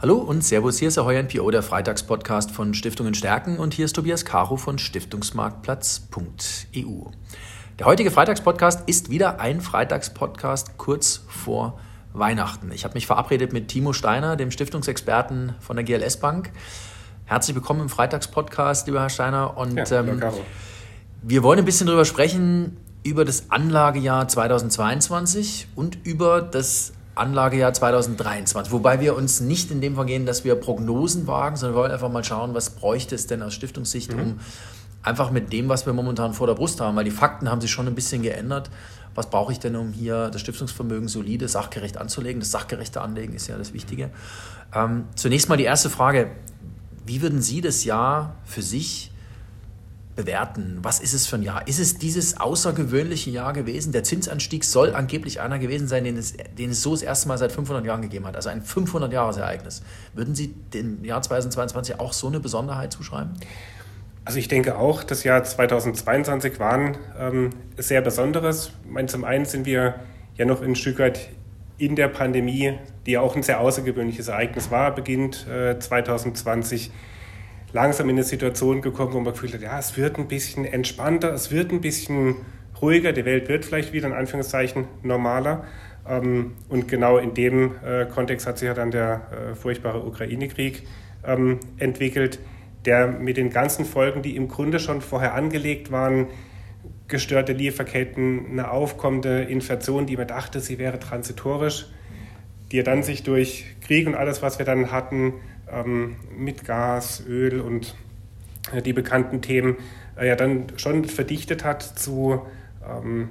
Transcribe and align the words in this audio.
Hallo 0.00 0.14
und 0.14 0.44
Servus, 0.44 0.78
hier 0.78 0.86
ist 0.86 0.96
der 0.96 1.04
Heuer 1.04 1.24
NPO, 1.24 1.50
der 1.50 1.64
Freitagspodcast 1.64 2.52
von 2.52 2.72
Stiftungen 2.72 3.14
Stärken 3.14 3.58
und 3.58 3.74
hier 3.74 3.84
ist 3.84 3.94
Tobias 3.94 4.24
Caro 4.24 4.56
von 4.56 4.78
Stiftungsmarktplatz.eu. 4.78 7.10
Der 7.80 7.86
heutige 7.86 8.12
Freitagspodcast 8.12 8.88
ist 8.88 9.10
wieder 9.10 9.40
ein 9.40 9.60
Freitagspodcast 9.60 10.78
kurz 10.78 11.24
vor 11.26 11.80
Weihnachten. 12.12 12.70
Ich 12.70 12.84
habe 12.84 12.94
mich 12.94 13.08
verabredet 13.08 13.52
mit 13.52 13.66
Timo 13.66 13.92
Steiner, 13.92 14.36
dem 14.36 14.52
Stiftungsexperten 14.52 15.56
von 15.58 15.74
der 15.74 15.84
GLS 15.84 16.18
Bank. 16.18 16.52
Herzlich 17.24 17.56
willkommen 17.56 17.80
im 17.80 17.88
Freitagspodcast, 17.88 18.86
lieber 18.86 19.00
Herr 19.00 19.10
Steiner. 19.10 19.56
Und 19.56 19.90
ja, 19.90 19.98
ähm, 19.98 20.22
wir 21.22 21.42
wollen 21.42 21.58
ein 21.58 21.64
bisschen 21.64 21.88
darüber 21.88 22.04
sprechen, 22.04 22.76
über 23.02 23.24
das 23.24 23.50
Anlagejahr 23.50 24.28
2022 24.28 25.66
und 25.74 26.06
über 26.06 26.40
das 26.40 26.92
Anlagejahr 27.18 27.72
2023. 27.72 28.72
Wobei 28.72 29.00
wir 29.00 29.16
uns 29.16 29.40
nicht 29.40 29.70
in 29.70 29.80
dem 29.80 29.94
vergehen, 29.94 30.26
dass 30.26 30.44
wir 30.44 30.54
Prognosen 30.54 31.26
wagen, 31.26 31.56
sondern 31.56 31.76
wir 31.76 31.82
wollen 31.82 31.92
einfach 31.92 32.10
mal 32.10 32.24
schauen, 32.24 32.54
was 32.54 32.70
bräuchte 32.70 33.14
es 33.14 33.26
denn 33.26 33.42
aus 33.42 33.54
Stiftungssicht, 33.54 34.12
mhm. 34.12 34.20
um 34.20 34.40
einfach 35.02 35.30
mit 35.30 35.52
dem, 35.52 35.68
was 35.68 35.86
wir 35.86 35.92
momentan 35.92 36.34
vor 36.34 36.46
der 36.46 36.54
Brust 36.54 36.80
haben, 36.80 36.96
weil 36.96 37.04
die 37.04 37.10
Fakten 37.10 37.50
haben 37.50 37.60
sich 37.60 37.70
schon 37.70 37.86
ein 37.86 37.94
bisschen 37.94 38.22
geändert. 38.22 38.70
Was 39.14 39.30
brauche 39.30 39.52
ich 39.52 39.58
denn, 39.58 39.74
um 39.74 39.92
hier 39.92 40.30
das 40.30 40.40
Stiftungsvermögen 40.40 41.08
solide, 41.08 41.48
sachgerecht 41.48 41.96
anzulegen? 41.96 42.40
Das 42.40 42.50
sachgerechte 42.50 43.00
Anlegen 43.00 43.34
ist 43.34 43.48
ja 43.48 43.58
das 43.58 43.72
Wichtige. 43.72 44.10
Ähm, 44.74 45.04
zunächst 45.16 45.48
mal 45.48 45.56
die 45.56 45.64
erste 45.64 45.90
Frage. 45.90 46.30
Wie 47.04 47.22
würden 47.22 47.40
Sie 47.42 47.60
das 47.60 47.84
Jahr 47.84 48.36
für 48.44 48.62
sich 48.62 49.10
bewerten. 50.18 50.78
Was 50.82 50.98
ist 50.98 51.14
es 51.14 51.28
für 51.28 51.36
ein 51.36 51.42
Jahr? 51.42 51.68
Ist 51.68 51.78
es 51.78 51.96
dieses 51.96 52.40
außergewöhnliche 52.40 53.30
Jahr 53.30 53.52
gewesen? 53.52 53.92
Der 53.92 54.02
Zinsanstieg 54.02 54.64
soll 54.64 54.92
angeblich 54.92 55.40
einer 55.40 55.60
gewesen 55.60 55.86
sein, 55.86 56.02
den 56.02 56.16
es, 56.16 56.34
den 56.58 56.70
es 56.70 56.82
so 56.82 56.90
das 56.90 57.02
erste 57.02 57.28
Mal 57.28 57.38
seit 57.38 57.52
500 57.52 57.86
Jahren 57.86 58.02
gegeben 58.02 58.26
hat. 58.26 58.34
Also 58.34 58.48
ein 58.48 58.64
500-Jahres-Ereignis. 58.64 59.82
Würden 60.14 60.34
Sie 60.34 60.48
dem 60.74 61.04
Jahr 61.04 61.22
2022 61.22 62.00
auch 62.00 62.12
so 62.12 62.26
eine 62.26 62.40
Besonderheit 62.40 62.92
zuschreiben? 62.92 63.34
Also 64.24 64.40
ich 64.40 64.48
denke 64.48 64.76
auch, 64.76 65.04
das 65.04 65.22
Jahr 65.22 65.44
2022 65.44 66.58
war 66.58 66.72
ein 66.72 66.96
ähm, 67.16 67.50
sehr 67.76 68.00
besonderes. 68.00 68.72
Ich 68.84 68.90
meine, 68.90 69.06
zum 69.06 69.22
einen 69.22 69.44
sind 69.44 69.66
wir 69.66 70.00
ja 70.36 70.46
noch 70.46 70.62
ein 70.62 70.74
Stück 70.74 71.00
in 71.78 71.94
der 71.94 72.08
Pandemie, 72.08 72.76
die 73.06 73.12
ja 73.12 73.20
auch 73.20 73.36
ein 73.36 73.44
sehr 73.44 73.60
außergewöhnliches 73.60 74.26
Ereignis 74.26 74.72
war, 74.72 74.92
beginnt 74.92 75.46
äh, 75.46 75.78
2020 75.78 76.90
langsam 77.72 78.08
in 78.08 78.16
eine 78.16 78.24
Situation 78.24 78.80
gekommen, 78.82 79.12
wo 79.12 79.20
man 79.20 79.32
gefühlt 79.32 79.54
hat, 79.54 79.60
ja, 79.60 79.78
es 79.78 79.96
wird 79.96 80.18
ein 80.18 80.28
bisschen 80.28 80.64
entspannter, 80.64 81.32
es 81.32 81.50
wird 81.50 81.72
ein 81.72 81.80
bisschen 81.80 82.36
ruhiger, 82.80 83.12
die 83.12 83.24
Welt 83.24 83.48
wird 83.48 83.64
vielleicht 83.64 83.92
wieder 83.92 84.08
in 84.08 84.14
Anführungszeichen 84.14 84.86
normaler. 85.02 85.64
Ähm, 86.08 86.52
und 86.68 86.88
genau 86.88 87.18
in 87.18 87.34
dem 87.34 87.72
äh, 87.84 88.06
Kontext 88.06 88.46
hat 88.46 88.58
sich 88.58 88.66
ja 88.66 88.74
dann 88.74 88.90
der 88.90 89.50
äh, 89.52 89.54
furchtbare 89.54 90.04
Ukraine-Krieg 90.04 90.84
ähm, 91.24 91.60
entwickelt, 91.78 92.38
der 92.84 93.08
mit 93.08 93.36
den 93.36 93.50
ganzen 93.50 93.84
Folgen, 93.84 94.22
die 94.22 94.36
im 94.36 94.48
Grunde 94.48 94.80
schon 94.80 95.00
vorher 95.00 95.34
angelegt 95.34 95.90
waren, 95.90 96.28
gestörte 97.08 97.52
Lieferketten, 97.52 98.46
eine 98.50 98.70
aufkommende 98.70 99.42
Inflation, 99.42 100.06
die 100.06 100.16
man 100.16 100.26
dachte, 100.26 100.60
sie 100.60 100.78
wäre 100.78 100.98
transitorisch, 100.98 101.86
die 102.70 102.76
ja 102.78 102.82
dann 102.82 103.02
sich 103.02 103.22
durch 103.22 103.64
Krieg 103.80 104.06
und 104.06 104.14
alles, 104.14 104.42
was 104.42 104.58
wir 104.58 104.66
dann 104.66 104.92
hatten, 104.92 105.34
ähm, 105.72 106.16
mit 106.36 106.64
Gas, 106.64 107.22
Öl 107.28 107.60
und 107.60 107.94
äh, 108.72 108.82
die 108.82 108.92
bekannten 108.92 109.42
Themen 109.42 109.76
äh, 110.18 110.28
ja 110.28 110.36
dann 110.36 110.66
schon 110.76 111.04
verdichtet 111.04 111.64
hat 111.64 111.82
zu 111.82 112.42
ähm, 112.86 113.30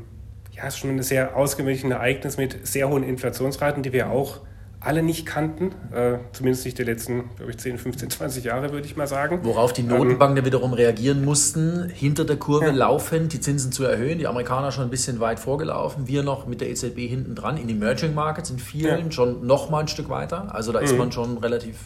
ja, 0.51 0.71
schon 0.71 0.91
ein 0.91 1.03
sehr 1.03 1.35
ausgewöhnliches 1.35 1.89
Ereignis 1.89 2.37
mit 2.37 2.65
sehr 2.65 2.89
hohen 2.89 3.03
Inflationsraten, 3.03 3.83
die 3.83 3.93
wir 3.93 4.09
auch 4.09 4.41
alle 4.79 5.01
nicht 5.01 5.25
kannten, 5.25 5.71
äh, 5.91 6.19
zumindest 6.33 6.65
nicht 6.65 6.77
die 6.77 6.83
letzten, 6.83 7.35
glaube 7.35 7.51
ich, 7.51 7.57
10, 7.57 7.79
15, 7.79 8.11
20 8.11 8.43
Jahre, 8.43 8.71
würde 8.71 8.85
ich 8.85 8.95
mal 8.95 9.07
sagen. 9.07 9.39
Worauf 9.41 9.73
die 9.73 9.81
Notenbanken 9.81 10.37
ähm, 10.37 10.45
wiederum 10.45 10.73
reagieren 10.73 11.25
mussten, 11.25 11.89
hinter 11.89 12.25
der 12.25 12.37
Kurve 12.37 12.67
ja. 12.67 12.71
laufend 12.71 13.33
die 13.33 13.39
Zinsen 13.39 13.71
zu 13.71 13.83
erhöhen. 13.83 14.19
Die 14.19 14.27
Amerikaner 14.27 14.71
schon 14.71 14.83
ein 14.83 14.89
bisschen 14.91 15.19
weit 15.19 15.39
vorgelaufen, 15.39 16.07
wir 16.07 16.21
noch 16.21 16.45
mit 16.45 16.61
der 16.61 16.69
EZB 16.69 16.99
hinten 16.99 17.33
dran. 17.33 17.57
In 17.57 17.69
Emerging 17.69 18.13
Markets, 18.13 18.51
in 18.51 18.59
vielen 18.59 19.05
ja. 19.05 19.11
schon 19.11 19.45
noch 19.47 19.71
mal 19.71 19.79
ein 19.79 19.87
Stück 19.87 20.09
weiter. 20.09 20.53
Also 20.53 20.71
da 20.71 20.79
ist 20.79 20.91
mhm. 20.91 20.99
man 20.99 21.11
schon 21.11 21.37
relativ 21.39 21.77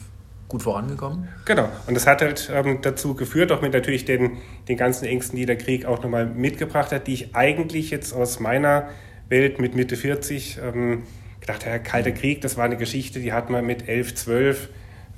gut 0.52 0.64
vorangekommen. 0.64 1.30
Genau. 1.46 1.70
Und 1.88 1.96
das 1.96 2.06
hat 2.06 2.22
halt 2.22 2.52
ähm, 2.54 2.80
dazu 2.82 3.16
geführt, 3.16 3.52
auch 3.52 3.62
mit 3.62 3.74
natürlich 3.74 4.06
den, 4.06 4.38
den 4.68 4.78
ganzen 4.78 5.06
Ängsten, 5.06 5.38
die 5.38 5.46
der 5.46 5.58
Krieg 5.58 5.86
auch 5.86 6.04
nochmal 6.04 6.26
mitgebracht 6.26 6.92
hat, 6.92 7.08
die 7.08 7.14
ich 7.14 7.36
eigentlich 7.36 7.90
jetzt 7.90 8.14
aus 8.14 8.40
meiner 8.40 8.90
Welt 9.30 9.60
mit 9.60 9.76
Mitte 9.76 9.96
40 9.96 10.60
ähm, 10.62 11.04
gedacht 11.40 11.66
habe, 11.66 11.80
Kalter 11.80 12.12
Krieg, 12.12 12.42
das 12.42 12.58
war 12.58 12.66
eine 12.66 12.78
Geschichte, 12.78 13.20
die 13.20 13.32
hat 13.34 13.50
man 13.50 13.66
mit 13.66 13.88
11, 13.88 14.16
12 14.16 14.70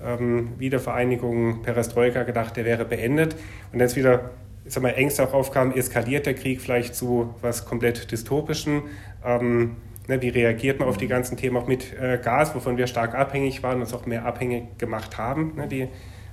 ähm, 0.04 0.50
Wiedervereinigung, 0.60 1.64
Perestroika 1.64 2.24
gedacht, 2.24 2.56
der 2.56 2.66
wäre 2.66 2.86
beendet. 2.86 3.36
Und 3.72 3.80
jetzt 3.80 3.96
wieder 3.96 4.30
ich 4.66 4.74
sag 4.74 4.84
mal, 4.84 4.92
Ängste 4.92 5.24
auch 5.28 5.34
aufkamen, 5.34 5.76
eskaliert 5.76 6.26
der 6.26 6.36
Krieg 6.36 6.62
vielleicht 6.62 6.96
zu 6.96 7.36
was 7.42 7.66
komplett 7.66 8.12
Dystopischen. 8.12 8.84
Ähm, 9.26 9.76
Ne, 10.08 10.22
wie 10.22 10.30
reagiert 10.30 10.80
man 10.80 10.90
auf 10.90 10.98
die 10.98 11.08
ganzen 11.08 11.38
Themen 11.38 11.56
auch 11.56 11.68
mit 11.68 11.98
äh, 11.98 12.18
Gas, 12.18 12.54
wovon 12.56 12.76
wir 12.76 12.88
stark 12.88 13.16
abhängig 13.16 13.64
waren 13.64 13.76
und 13.76 13.84
uns 13.84 13.94
auch 13.94 14.06
mehr 14.06 14.26
abhängig 14.26 14.78
gemacht 14.78 15.18
haben, 15.18 15.56
ne, 15.56 15.68
die 15.68 15.88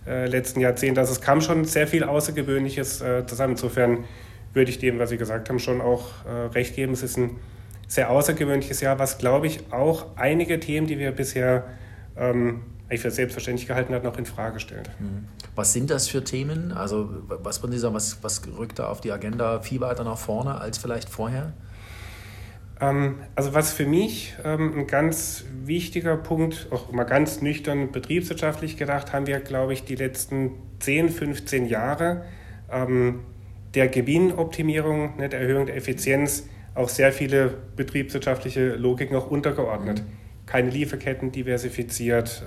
äh, 0.07 0.27
letzten 0.27 0.61
Jahrzehnte. 0.61 1.01
Also 1.01 1.13
es 1.13 1.21
kam 1.21 1.41
schon 1.41 1.65
sehr 1.65 1.87
viel 1.87 2.03
Außergewöhnliches 2.03 3.01
äh, 3.01 3.27
zusammen. 3.27 3.53
Insofern 3.53 4.05
würde 4.55 4.71
ich 4.71 4.79
dem, 4.79 4.99
was 4.99 5.11
Sie 5.11 5.19
gesagt 5.19 5.49
haben, 5.49 5.61
schon 5.61 5.81
auch 5.81 6.09
äh, 6.27 6.47
recht 6.53 6.75
geben. 6.75 6.95
Es 6.95 7.05
ist 7.05 7.17
ein 7.17 7.37
sehr 7.87 8.11
außergewöhnliches 8.11 8.81
Jahr, 8.81 8.99
was, 8.99 9.19
glaube 9.19 9.47
ich, 9.47 9.61
auch 9.73 10.07
einige 10.17 10.59
Themen, 10.59 10.89
die 10.89 10.99
wir 10.99 11.13
bisher 11.13 11.65
ähm, 12.17 12.63
eigentlich 12.89 13.03
für 13.03 13.11
selbstverständlich 13.13 13.69
gehalten 13.69 13.95
hat, 13.95 14.03
noch 14.03 14.19
in 14.19 14.27
Frage 14.27 14.59
stellt. 14.59 14.91
Mhm. 14.99 15.29
Was 15.55 15.73
sind 15.73 15.91
das 15.91 16.09
für 16.09 16.25
Themen? 16.25 16.73
Also 16.73 17.09
was 17.29 17.63
würden 17.63 17.73
Sie 17.73 17.79
sagen, 17.79 17.95
was, 17.95 18.23
was 18.23 18.43
rückt 18.59 18.81
da 18.81 18.89
auf 18.89 19.01
die 19.01 19.13
Agenda 19.13 19.61
viel 19.61 19.81
weiter 19.81 20.03
nach 20.03 20.19
vorne 20.19 20.61
als 20.61 20.79
vielleicht 20.79 21.09
vorher? 21.09 21.53
Ähm, 22.81 23.17
also 23.35 23.55
was 23.55 23.73
für 23.73 23.87
mich 23.87 24.35
ähm, 24.45 24.79
ein 24.79 24.87
ganz 24.87 25.45
wichtiger 25.65 26.17
Punkt, 26.17 26.69
auch 26.71 26.91
mal 26.93 27.05
ganz 27.05 27.43
nüchtern 27.43 27.93
betriebswirtschaftlich 27.93 28.77
gedacht, 28.77 29.13
haben 29.13 29.27
wir, 29.27 29.41
glaube 29.41 29.73
ich, 29.73 29.85
die 29.85 29.97
letzten 29.97 30.53
10, 30.81 31.11
15 31.11 31.67
Jahre 31.67 32.25
ähm, 32.71 33.21
der 33.75 33.89
Gewinnoptimierung, 33.89 35.17
ne, 35.17 35.29
der 35.29 35.41
Erhöhung 35.41 35.67
der 35.67 35.77
Effizienz 35.77 36.49
auch 36.75 36.89
sehr 36.89 37.13
viele 37.13 37.55
betriebswirtschaftliche 37.77 38.75
Logiken 38.75 39.17
auch 39.17 39.31
untergeordnet. 39.31 40.03
Keine 40.47 40.71
Lieferketten 40.71 41.31
diversifiziert, 41.31 42.43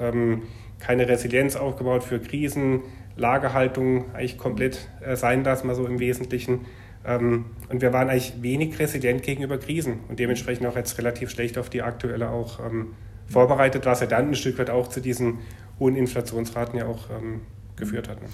keine 0.79 1.07
Resilienz 1.07 1.55
aufgebaut 1.55 2.03
für 2.03 2.19
Krisen, 2.19 2.81
Lagerhaltung 3.15 4.13
eigentlich 4.13 4.37
komplett 4.37 4.89
äh, 5.01 5.15
sein 5.15 5.43
lassen, 5.43 5.67
mal 5.67 5.75
so 5.75 5.85
im 5.85 5.99
Wesentlichen. 5.99 6.65
Ähm, 7.05 7.45
und 7.69 7.81
wir 7.81 7.93
waren 7.93 8.09
eigentlich 8.09 8.41
wenig 8.41 8.77
resilient 8.79 9.23
gegenüber 9.23 9.57
Krisen 9.57 9.99
und 10.09 10.19
dementsprechend 10.19 10.65
auch 10.67 10.75
jetzt 10.75 10.97
relativ 10.97 11.29
schlecht 11.29 11.57
auf 11.57 11.69
die 11.69 11.81
aktuelle 11.81 12.29
auch 12.29 12.59
ähm, 12.59 12.93
vorbereitet, 13.27 13.85
was 13.85 13.99
ja 14.01 14.07
dann 14.07 14.29
ein 14.29 14.35
Stück 14.35 14.57
weit 14.57 14.69
auch 14.69 14.87
zu 14.87 15.01
diesen 15.01 15.39
hohen 15.79 15.95
Inflationsraten 15.95 16.77
ja 16.77 16.85
auch 16.85 17.09
ähm, 17.09 17.41
geführt 17.75 18.07
hat. 18.07 18.21
Ne? 18.21 18.27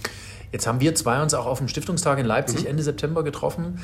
Jetzt 0.52 0.68
haben 0.68 0.81
wir 0.81 0.96
zwei 0.96 1.22
uns 1.22 1.34
auch 1.34 1.46
auf 1.46 1.59
dem 1.59 1.68
Stiftungstag 1.68 2.19
in 2.19 2.25
Leipzig 2.25 2.63
mhm. 2.63 2.72
Ende 2.72 2.84
September 2.84 3.24
getroffen. 3.24 3.80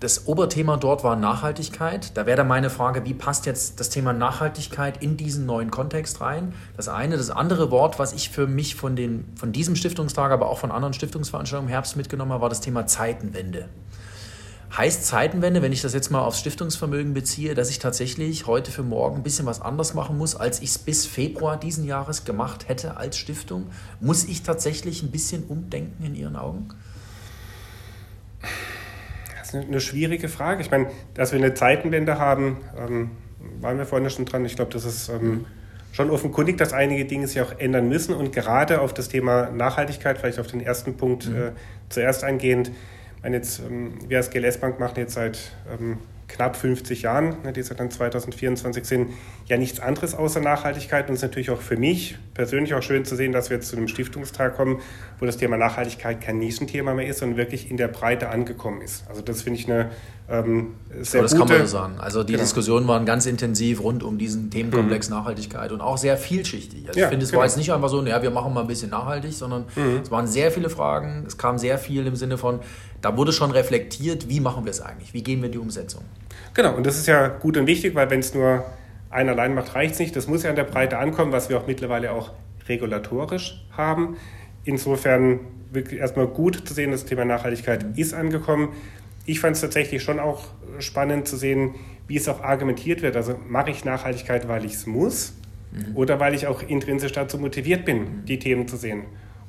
Das 0.00 0.26
Oberthema 0.26 0.76
dort 0.76 1.02
war 1.02 1.16
Nachhaltigkeit. 1.16 2.16
Da 2.16 2.26
wäre 2.26 2.36
dann 2.38 2.48
meine 2.48 2.68
Frage, 2.68 3.04
wie 3.04 3.14
passt 3.14 3.46
jetzt 3.46 3.80
das 3.80 3.88
Thema 3.88 4.12
Nachhaltigkeit 4.12 5.02
in 5.02 5.16
diesen 5.16 5.46
neuen 5.46 5.70
Kontext 5.70 6.20
rein? 6.20 6.52
Das 6.76 6.88
eine. 6.88 7.16
Das 7.16 7.30
andere 7.30 7.70
Wort, 7.70 7.98
was 7.98 8.12
ich 8.12 8.28
für 8.28 8.46
mich 8.46 8.74
von, 8.74 8.96
den, 8.96 9.24
von 9.36 9.52
diesem 9.52 9.76
Stiftungstag, 9.76 10.30
aber 10.30 10.50
auch 10.50 10.58
von 10.58 10.72
anderen 10.72 10.92
Stiftungsveranstaltungen 10.92 11.68
im 11.68 11.72
Herbst 11.72 11.96
mitgenommen 11.96 12.32
habe, 12.32 12.42
war 12.42 12.48
das 12.48 12.60
Thema 12.60 12.86
Zeitenwende. 12.86 13.68
Heißt 14.76 15.06
Zeitenwende, 15.06 15.62
wenn 15.62 15.72
ich 15.72 15.82
das 15.82 15.94
jetzt 15.94 16.10
mal 16.10 16.22
aufs 16.22 16.40
Stiftungsvermögen 16.40 17.14
beziehe, 17.14 17.54
dass 17.54 17.70
ich 17.70 17.78
tatsächlich 17.78 18.48
heute 18.48 18.72
für 18.72 18.82
morgen 18.82 19.18
ein 19.18 19.22
bisschen 19.22 19.46
was 19.46 19.60
anders 19.60 19.94
machen 19.94 20.18
muss, 20.18 20.34
als 20.34 20.60
ich 20.62 20.70
es 20.70 20.78
bis 20.78 21.06
Februar 21.06 21.56
diesen 21.56 21.84
Jahres 21.84 22.24
gemacht 22.24 22.68
hätte 22.68 22.96
als 22.96 23.16
Stiftung? 23.16 23.66
Muss 24.00 24.24
ich 24.24 24.42
tatsächlich 24.42 25.04
ein 25.04 25.12
bisschen 25.12 25.44
umdenken 25.44 26.04
in 26.04 26.16
Ihren 26.16 26.34
Augen? 26.34 26.70
Das 29.38 29.54
ist 29.54 29.68
eine 29.68 29.80
schwierige 29.80 30.28
Frage. 30.28 30.62
Ich 30.62 30.72
meine, 30.72 30.90
dass 31.14 31.30
wir 31.30 31.38
eine 31.38 31.54
Zeitenwende 31.54 32.18
haben, 32.18 32.56
ähm, 32.76 33.12
waren 33.60 33.78
wir 33.78 33.86
vorhin 33.86 34.10
schon 34.10 34.24
dran. 34.24 34.44
Ich 34.44 34.56
glaube, 34.56 34.72
das 34.72 34.84
ist 34.84 35.08
ähm, 35.08 35.44
schon 35.92 36.10
offenkundig, 36.10 36.58
dass 36.58 36.72
einige 36.72 37.04
Dinge 37.04 37.28
sich 37.28 37.40
auch 37.40 37.60
ändern 37.60 37.88
müssen. 37.88 38.12
Und 38.12 38.32
gerade 38.32 38.80
auf 38.80 38.92
das 38.92 39.08
Thema 39.08 39.50
Nachhaltigkeit, 39.50 40.18
vielleicht 40.18 40.40
auf 40.40 40.48
den 40.48 40.60
ersten 40.60 40.96
Punkt 40.96 41.28
mhm. 41.28 41.36
äh, 41.36 41.52
zuerst 41.90 42.24
eingehend, 42.24 42.72
meine 43.24 43.36
jetzt, 43.36 43.60
ähm, 43.60 43.94
wir 44.06 44.18
als 44.18 44.30
GLS 44.30 44.58
Bank 44.58 44.78
machen 44.78 44.94
jetzt 44.98 45.14
seit 45.14 45.38
ähm, 45.72 45.98
knapp 46.28 46.56
50 46.56 47.02
Jahren, 47.02 47.36
ne, 47.42 47.52
die 47.52 47.62
seit 47.62 47.80
dann 47.80 47.90
2024 47.90 48.84
sind, 48.84 49.10
ja 49.46 49.56
nichts 49.56 49.80
anderes 49.80 50.14
außer 50.14 50.40
Nachhaltigkeit 50.40 51.08
und 51.08 51.14
ist 51.14 51.22
natürlich 51.22 51.50
auch 51.50 51.60
für 51.60 51.76
mich 51.76 52.16
persönlich 52.34 52.74
auch 52.74 52.82
schön 52.82 53.04
zu 53.04 53.14
sehen, 53.14 53.32
dass 53.32 53.50
wir 53.50 53.56
jetzt 53.56 53.68
zu 53.68 53.76
einem 53.76 53.88
Stiftungstag 53.88 54.56
kommen, 54.56 54.80
wo 55.18 55.26
das 55.26 55.36
Thema 55.36 55.56
Nachhaltigkeit 55.56 56.20
kein 56.20 56.38
Nischenthema 56.38 56.94
mehr 56.94 57.06
ist, 57.06 57.18
sondern 57.18 57.38
wirklich 57.38 57.70
in 57.70 57.76
der 57.76 57.88
Breite 57.88 58.28
angekommen 58.28 58.80
ist. 58.80 59.04
Also 59.08 59.22
das 59.22 59.42
finde 59.42 59.60
ich 59.60 59.70
eine 59.70 59.90
ähm, 60.26 60.74
sehr 61.02 61.20
Aber 61.20 61.28
das 61.28 61.32
gute... 61.36 61.48
kann 61.48 61.58
man 61.58 61.66
so 61.66 61.72
sagen. 61.72 61.98
Also 61.98 62.24
die 62.24 62.32
genau. 62.32 62.42
Diskussionen 62.42 62.88
waren 62.88 63.04
ganz 63.04 63.26
intensiv 63.26 63.82
rund 63.82 64.02
um 64.02 64.16
diesen 64.16 64.50
Themenkomplex 64.50 65.10
mhm. 65.10 65.16
Nachhaltigkeit 65.16 65.70
und 65.70 65.82
auch 65.82 65.98
sehr 65.98 66.16
vielschichtig. 66.16 66.88
Also 66.88 66.98
ja, 66.98 67.06
ich 67.06 67.10
finde, 67.10 67.24
es 67.24 67.30
genau. 67.30 67.40
war 67.40 67.46
jetzt 67.46 67.58
nicht 67.58 67.72
einfach 67.72 67.90
so, 67.90 68.02
ja, 68.04 68.22
wir 68.22 68.30
machen 68.30 68.54
mal 68.54 68.62
ein 68.62 68.66
bisschen 68.66 68.90
nachhaltig, 68.90 69.34
sondern 69.34 69.66
mhm. 69.76 70.00
es 70.02 70.10
waren 70.10 70.26
sehr 70.26 70.50
viele 70.50 70.70
Fragen, 70.70 71.24
es 71.26 71.36
kam 71.36 71.58
sehr 71.58 71.78
viel 71.78 72.06
im 72.06 72.16
Sinne 72.16 72.38
von, 72.38 72.60
da 73.04 73.16
wurde 73.16 73.32
schon 73.32 73.50
reflektiert, 73.50 74.28
wie 74.30 74.40
machen 74.40 74.64
wir 74.64 74.70
es 74.70 74.80
eigentlich, 74.80 75.12
wie 75.12 75.22
gehen 75.22 75.40
wir 75.40 75.46
in 75.46 75.52
die 75.52 75.58
Umsetzung. 75.58 76.02
Genau, 76.54 76.74
und 76.74 76.86
das 76.86 76.96
ist 76.96 77.06
ja 77.06 77.28
gut 77.28 77.56
und 77.56 77.66
wichtig, 77.66 77.94
weil 77.94 78.08
wenn 78.08 78.20
es 78.20 78.32
nur 78.32 78.64
einer 79.10 79.32
allein 79.32 79.54
macht, 79.54 79.74
reicht 79.74 79.94
es 79.94 80.00
nicht. 80.00 80.16
Das 80.16 80.26
muss 80.26 80.42
ja 80.42 80.50
an 80.50 80.56
der 80.56 80.64
Breite 80.64 80.98
ankommen, 80.98 81.30
was 81.30 81.50
wir 81.50 81.58
auch 81.58 81.66
mittlerweile 81.66 82.12
auch 82.12 82.32
regulatorisch 82.66 83.62
haben. 83.76 84.16
Insofern 84.64 85.40
wirklich 85.70 86.00
erstmal 86.00 86.26
gut 86.26 86.66
zu 86.66 86.72
sehen, 86.72 86.92
das 86.92 87.04
Thema 87.04 87.24
Nachhaltigkeit 87.26 87.84
ist 87.96 88.14
angekommen. 88.14 88.70
Ich 89.26 89.40
fand 89.40 89.56
es 89.56 89.60
tatsächlich 89.60 90.02
schon 90.02 90.18
auch 90.18 90.44
spannend 90.78 91.28
zu 91.28 91.36
sehen, 91.36 91.74
wie 92.08 92.16
es 92.16 92.28
auch 92.28 92.42
argumentiert 92.42 93.02
wird. 93.02 93.16
Also 93.16 93.38
mache 93.48 93.70
ich 93.70 93.84
Nachhaltigkeit, 93.84 94.48
weil 94.48 94.64
ich 94.64 94.74
es 94.74 94.86
muss 94.86 95.34
mhm. 95.72 95.96
oder 95.96 96.20
weil 96.20 96.34
ich 96.34 96.46
auch 96.46 96.62
intrinsisch 96.62 97.12
dazu 97.12 97.38
motiviert 97.38 97.84
bin, 97.84 97.98
mhm. 97.98 98.24
die 98.24 98.38
Themen 98.38 98.66
zu 98.66 98.76
sehen. 98.76 99.04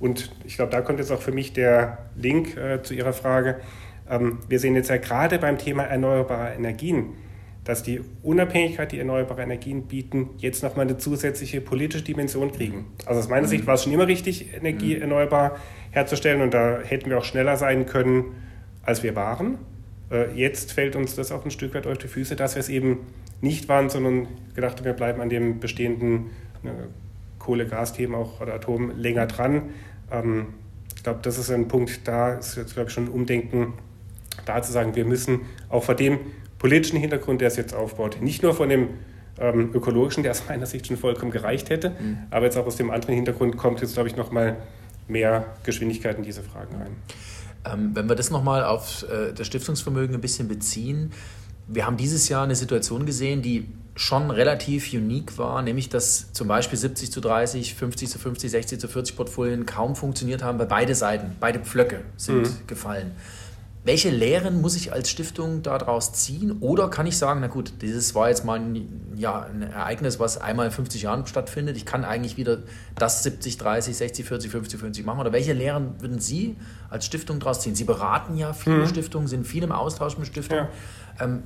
Und 0.06 0.30
ich 0.46 0.56
glaube, 0.56 0.72
da 0.72 0.82
kommt 0.82 1.00
jetzt 1.00 1.12
auch 1.12 1.22
für 1.22 1.32
mich 1.32 1.52
der 1.54 1.98
Link 2.16 2.56
äh, 2.58 2.84
zu 2.84 2.94
Ihrer 2.94 3.12
Frage. 3.12 3.60
Ähm, 4.08 4.38
wir 4.48 4.60
sehen 4.60 4.76
jetzt 4.76 4.90
ja 4.90 4.98
gerade 4.98 5.40
beim 5.40 5.58
Thema 5.58 5.82
erneuerbare 5.82 6.54
Energien, 6.54 7.14
dass 7.64 7.82
die 7.82 8.02
Unabhängigkeit, 8.22 8.92
die 8.92 9.00
erneuerbare 9.00 9.42
Energien 9.42 9.88
bieten, 9.88 10.30
jetzt 10.38 10.62
nochmal 10.62 10.86
eine 10.86 10.98
zusätzliche 10.98 11.60
politische 11.60 12.04
Dimension 12.04 12.52
kriegen. 12.52 12.86
Also 13.08 13.20
aus 13.20 13.30
meiner 13.30 13.48
Sicht 13.48 13.64
mhm. 13.64 13.68
war 13.68 13.74
es 13.74 13.84
schon 13.84 13.94
immer 13.94 14.06
richtig, 14.06 14.54
Energie 14.54 14.96
mhm. 14.96 15.02
erneuerbar 15.02 15.58
herzustellen 15.90 16.42
und 16.42 16.54
da 16.54 16.82
hätten 16.84 17.10
wir 17.10 17.18
auch 17.18 17.26
schneller 17.26 17.58
sein 17.58 17.88
können, 17.88 18.36
als 18.84 19.02
wir 19.02 19.16
waren. 19.16 19.58
Äh, 20.12 20.40
jetzt 20.40 20.74
fällt 20.74 20.96
uns 20.96 21.16
das 21.16 21.32
auch 21.32 21.44
ein 21.46 21.50
Stück 21.50 21.74
weit 21.74 21.88
auf 21.88 21.98
die 21.98 22.08
Füße, 22.08 22.36
dass 22.36 22.54
wir 22.54 22.60
es 22.60 22.70
eben 22.70 23.00
nicht 23.42 23.68
waren, 23.70 23.90
sondern 23.90 24.28
gedacht 24.54 24.78
haben, 24.78 24.86
wir 24.86 24.94
bleiben 24.94 25.20
an 25.20 25.30
dem 25.30 25.60
bestehenden 25.60 26.28
ne, 26.62 26.90
Kohle, 27.40 27.66
Gasthemen 27.68 28.16
auch 28.16 28.42
oder 28.42 28.54
Atom 28.54 28.92
länger 28.98 29.26
dran. 29.28 29.70
Ähm, 30.12 30.48
ich 30.96 31.04
glaube, 31.04 31.20
das 31.22 31.38
ist 31.38 31.52
ein 31.52 31.68
Punkt, 31.68 32.08
da 32.08 32.34
ist 32.34 32.56
jetzt, 32.56 32.74
glaube 32.74 32.90
ich, 32.90 32.94
schon 32.94 33.06
ein 33.06 33.12
Umdenken 33.12 33.74
da 34.46 34.62
zu 34.62 34.72
sagen, 34.72 34.96
wir 34.96 35.06
müssen 35.06 35.42
auch 35.70 35.84
vor 35.84 35.96
dem 35.96 36.20
politischen 36.58 37.00
Hintergrund, 37.00 37.42
der 37.42 37.48
es 37.50 37.56
jetzt 37.56 37.74
aufbaut, 37.74 38.22
nicht 38.22 38.44
nur 38.44 38.54
von 38.54 38.70
dem 38.70 38.90
ähm, 39.40 39.72
ökologischen, 39.74 40.24
der 40.24 40.32
aus 40.32 40.44
meiner 40.48 40.66
Sicht 40.66 40.88
schon 40.88 40.98
vollkommen 40.98 41.32
gereicht 41.32 41.70
hätte, 41.70 41.92
mhm. 41.92 42.18
aber 42.32 42.46
jetzt 42.46 42.58
auch 42.58 42.66
aus 42.66 42.76
dem 42.76 42.90
anderen 42.92 43.16
Hintergrund 43.16 43.58
kommt 43.58 43.82
jetzt, 43.82 43.94
glaube 43.94 44.10
ich, 44.10 44.16
nochmal 44.16 44.58
mehr 45.08 45.46
Geschwindigkeit 45.64 46.18
in 46.18 46.24
diese 46.24 46.42
Fragen 46.42 46.76
rein. 46.76 46.96
Ähm, 47.66 47.92
wenn 47.94 48.08
wir 48.08 48.16
das 48.16 48.32
nochmal 48.32 48.64
auf 48.64 49.04
äh, 49.04 49.34
das 49.34 49.48
Stiftungsvermögen 49.48 50.16
ein 50.16 50.22
bisschen 50.22 50.48
beziehen, 50.48 51.12
wir 51.68 51.86
haben 51.86 51.98
dieses 51.98 52.30
Jahr 52.30 52.44
eine 52.44 52.56
Situation 52.56 53.06
gesehen, 53.06 53.42
die 53.42 53.68
schon 53.96 54.30
relativ 54.30 54.92
unique 54.94 55.38
war, 55.38 55.62
nämlich 55.62 55.88
dass 55.88 56.34
zum 56.34 56.50
Beispiel 56.50 56.78
70 56.78 57.12
zu 57.12 57.22
30, 57.22 57.76
50 57.76 58.10
zu 58.10 58.20
50, 58.20 58.52
60 58.52 58.80
zu 58.80 58.88
40 58.90 59.16
Portfolien 59.16 59.66
kaum 59.66 59.96
funktioniert 59.96 60.44
haben, 60.44 60.60
weil 60.60 60.68
beide 60.68 60.94
Seiten, 60.96 61.36
beide 61.40 61.60
Pflöcke 61.60 62.02
sind 62.18 62.42
mhm. 62.42 62.68
gefallen. 62.68 63.12
Welche 63.86 64.10
Lehren 64.10 64.62
muss 64.62 64.76
ich 64.76 64.92
als 64.92 65.12
Stiftung 65.12 65.62
daraus 65.62 66.12
ziehen? 66.12 66.58
Oder 66.60 66.90
kann 66.90 67.06
ich 67.06 67.20
sagen, 67.20 67.40
na 67.40 67.48
gut, 67.48 67.72
dieses 67.84 68.16
war 68.16 68.30
jetzt 68.30 68.44
mal 68.44 68.60
ein, 68.60 69.14
ja, 69.16 69.44
ein 69.44 69.62
Ereignis, 69.62 70.20
was 70.20 70.42
einmal 70.42 70.66
in 70.66 70.72
50 70.72 71.04
Jahren 71.04 71.28
stattfindet. 71.28 71.78
Ich 71.78 71.86
kann 71.86 72.04
eigentlich 72.04 72.36
wieder 72.36 72.64
das 72.96 73.22
70, 73.22 73.60
30, 73.60 73.96
60, 73.96 74.26
40, 74.26 74.52
50, 74.52 74.80
50 74.80 75.06
machen. 75.06 75.20
Oder 75.20 75.34
welche 75.34 75.54
Lehren 75.54 76.02
würden 76.02 76.20
Sie 76.20 76.56
als 76.90 77.06
Stiftung 77.06 77.40
daraus 77.40 77.62
ziehen? 77.62 77.76
Sie 77.76 77.84
beraten 77.84 78.36
ja 78.38 78.54
viele 78.54 78.78
mhm. 78.78 78.88
Stiftungen, 78.88 79.28
sind 79.28 79.46
viel 79.46 79.62
im 79.62 79.72
Austausch 79.72 80.18
mit 80.18 80.26
Stiftungen. 80.26 80.66
Ja. 81.20 81.24
Ähm, 81.24 81.44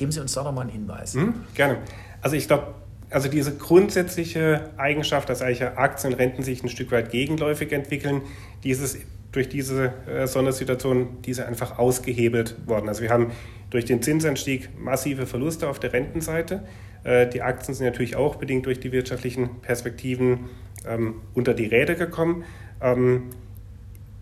geben 0.00 0.12
Sie 0.12 0.20
uns 0.20 0.32
da 0.32 0.42
doch 0.42 0.52
mal 0.52 0.62
einen 0.62 0.70
Hinweis. 0.70 1.14
Mhm, 1.14 1.34
gerne. 1.54 1.76
Also 2.22 2.34
ich 2.34 2.46
glaube, 2.46 2.74
also 3.10 3.28
diese 3.28 3.54
grundsätzliche 3.54 4.70
Eigenschaft, 4.78 5.28
dass 5.28 5.42
eigentlich 5.42 5.62
Aktien 5.62 6.14
und 6.14 6.18
Renten 6.18 6.42
sich 6.42 6.62
ein 6.62 6.70
Stück 6.70 6.90
weit 6.90 7.10
gegenläufig 7.10 7.70
entwickeln, 7.70 8.22
dieses 8.64 8.96
durch 9.30 9.48
diese 9.48 9.92
äh, 10.08 10.26
Sondersituation 10.26 11.18
diese 11.24 11.46
einfach 11.46 11.78
ausgehebelt 11.78 12.56
worden. 12.66 12.88
Also 12.88 13.02
wir 13.02 13.10
haben 13.10 13.30
durch 13.68 13.84
den 13.84 14.02
Zinsanstieg 14.02 14.70
massive 14.76 15.26
Verluste 15.26 15.68
auf 15.68 15.78
der 15.78 15.92
Rentenseite. 15.92 16.64
Äh, 17.04 17.28
die 17.28 17.42
Aktien 17.42 17.74
sind 17.74 17.84
natürlich 17.84 18.16
auch 18.16 18.36
bedingt 18.36 18.64
durch 18.64 18.80
die 18.80 18.90
wirtschaftlichen 18.90 19.60
Perspektiven 19.60 20.48
ähm, 20.88 21.16
unter 21.34 21.52
die 21.52 21.66
Räder 21.66 21.94
gekommen. 21.94 22.44
Ähm, 22.80 23.24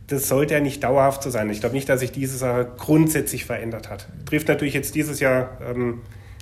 das 0.08 0.26
sollte 0.26 0.55
ja 0.55 0.60
nicht 0.60 0.82
dauerhaft 0.82 1.22
so 1.22 1.31
sein. 1.31 1.49
Ich 1.50 1.60
glaube 1.60 1.75
nicht, 1.75 1.88
dass 1.88 2.00
sich 2.00 2.12
diese 2.12 2.37
Sache 2.37 2.72
grundsätzlich 2.78 3.44
verändert 3.44 3.90
hat. 3.90 4.08
Trifft 4.26 4.49
natürlich 4.49 4.75
jetzt 4.75 4.94
dieses 4.94 5.20
Jahr 5.20 5.58
ähm, 5.66 6.00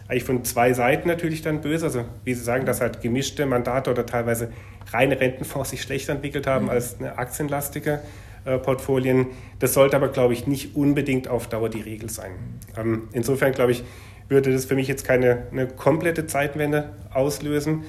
eigentlich 0.09 0.25
von 0.25 0.45
zwei 0.45 0.73
Seiten 0.73 1.09
natürlich 1.09 1.43
dann 1.43 1.61
böse. 1.61 1.87
Also 1.87 2.05
wie 2.25 2.35
Sie 2.35 2.43
sagen, 2.43 2.65
dass 2.65 2.81
halt 2.81 3.03
gemischte 3.03 3.45
Mandate 3.45 3.91
oder 3.91 4.07
teilweise 4.07 4.53
reine 4.93 5.21
Rentenfonds 5.21 5.71
sich 5.71 5.83
schlechter 5.83 6.13
entwickelt 6.13 6.47
haben 6.47 6.67
mhm. 6.67 6.71
als 6.71 6.99
eine 7.01 7.19
aktienlastige 7.19 8.01
äh, 8.45 8.59
Portfolien. 8.59 9.27
Das 9.59 9.75
sollte 9.75 9.97
aber, 9.97 10.09
glaube 10.09 10.33
ich, 10.33 10.47
nicht 10.47 10.77
unbedingt 10.77 11.27
auf 11.27 11.49
Dauer 11.49 11.69
die 11.69 11.81
Regel 11.81 12.09
sein. 12.09 12.33
Ähm, 12.77 13.09
insofern, 13.13 13.51
glaube 13.51 13.73
ich, 13.73 13.83
würde 14.29 14.53
das 14.53 14.65
für 14.65 14.77
mich 14.77 14.87
jetzt 14.87 15.05
keine 15.05 15.49
eine 15.51 15.67
komplette 15.67 16.29
Zeitwende 16.29 16.91
auslösen. 17.13 17.83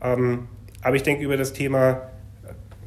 Ähm, 0.00 0.46
aber 0.80 0.94
ich 0.94 1.02
denke, 1.02 1.24
über 1.24 1.36
das 1.36 1.52
Thema, 1.52 2.02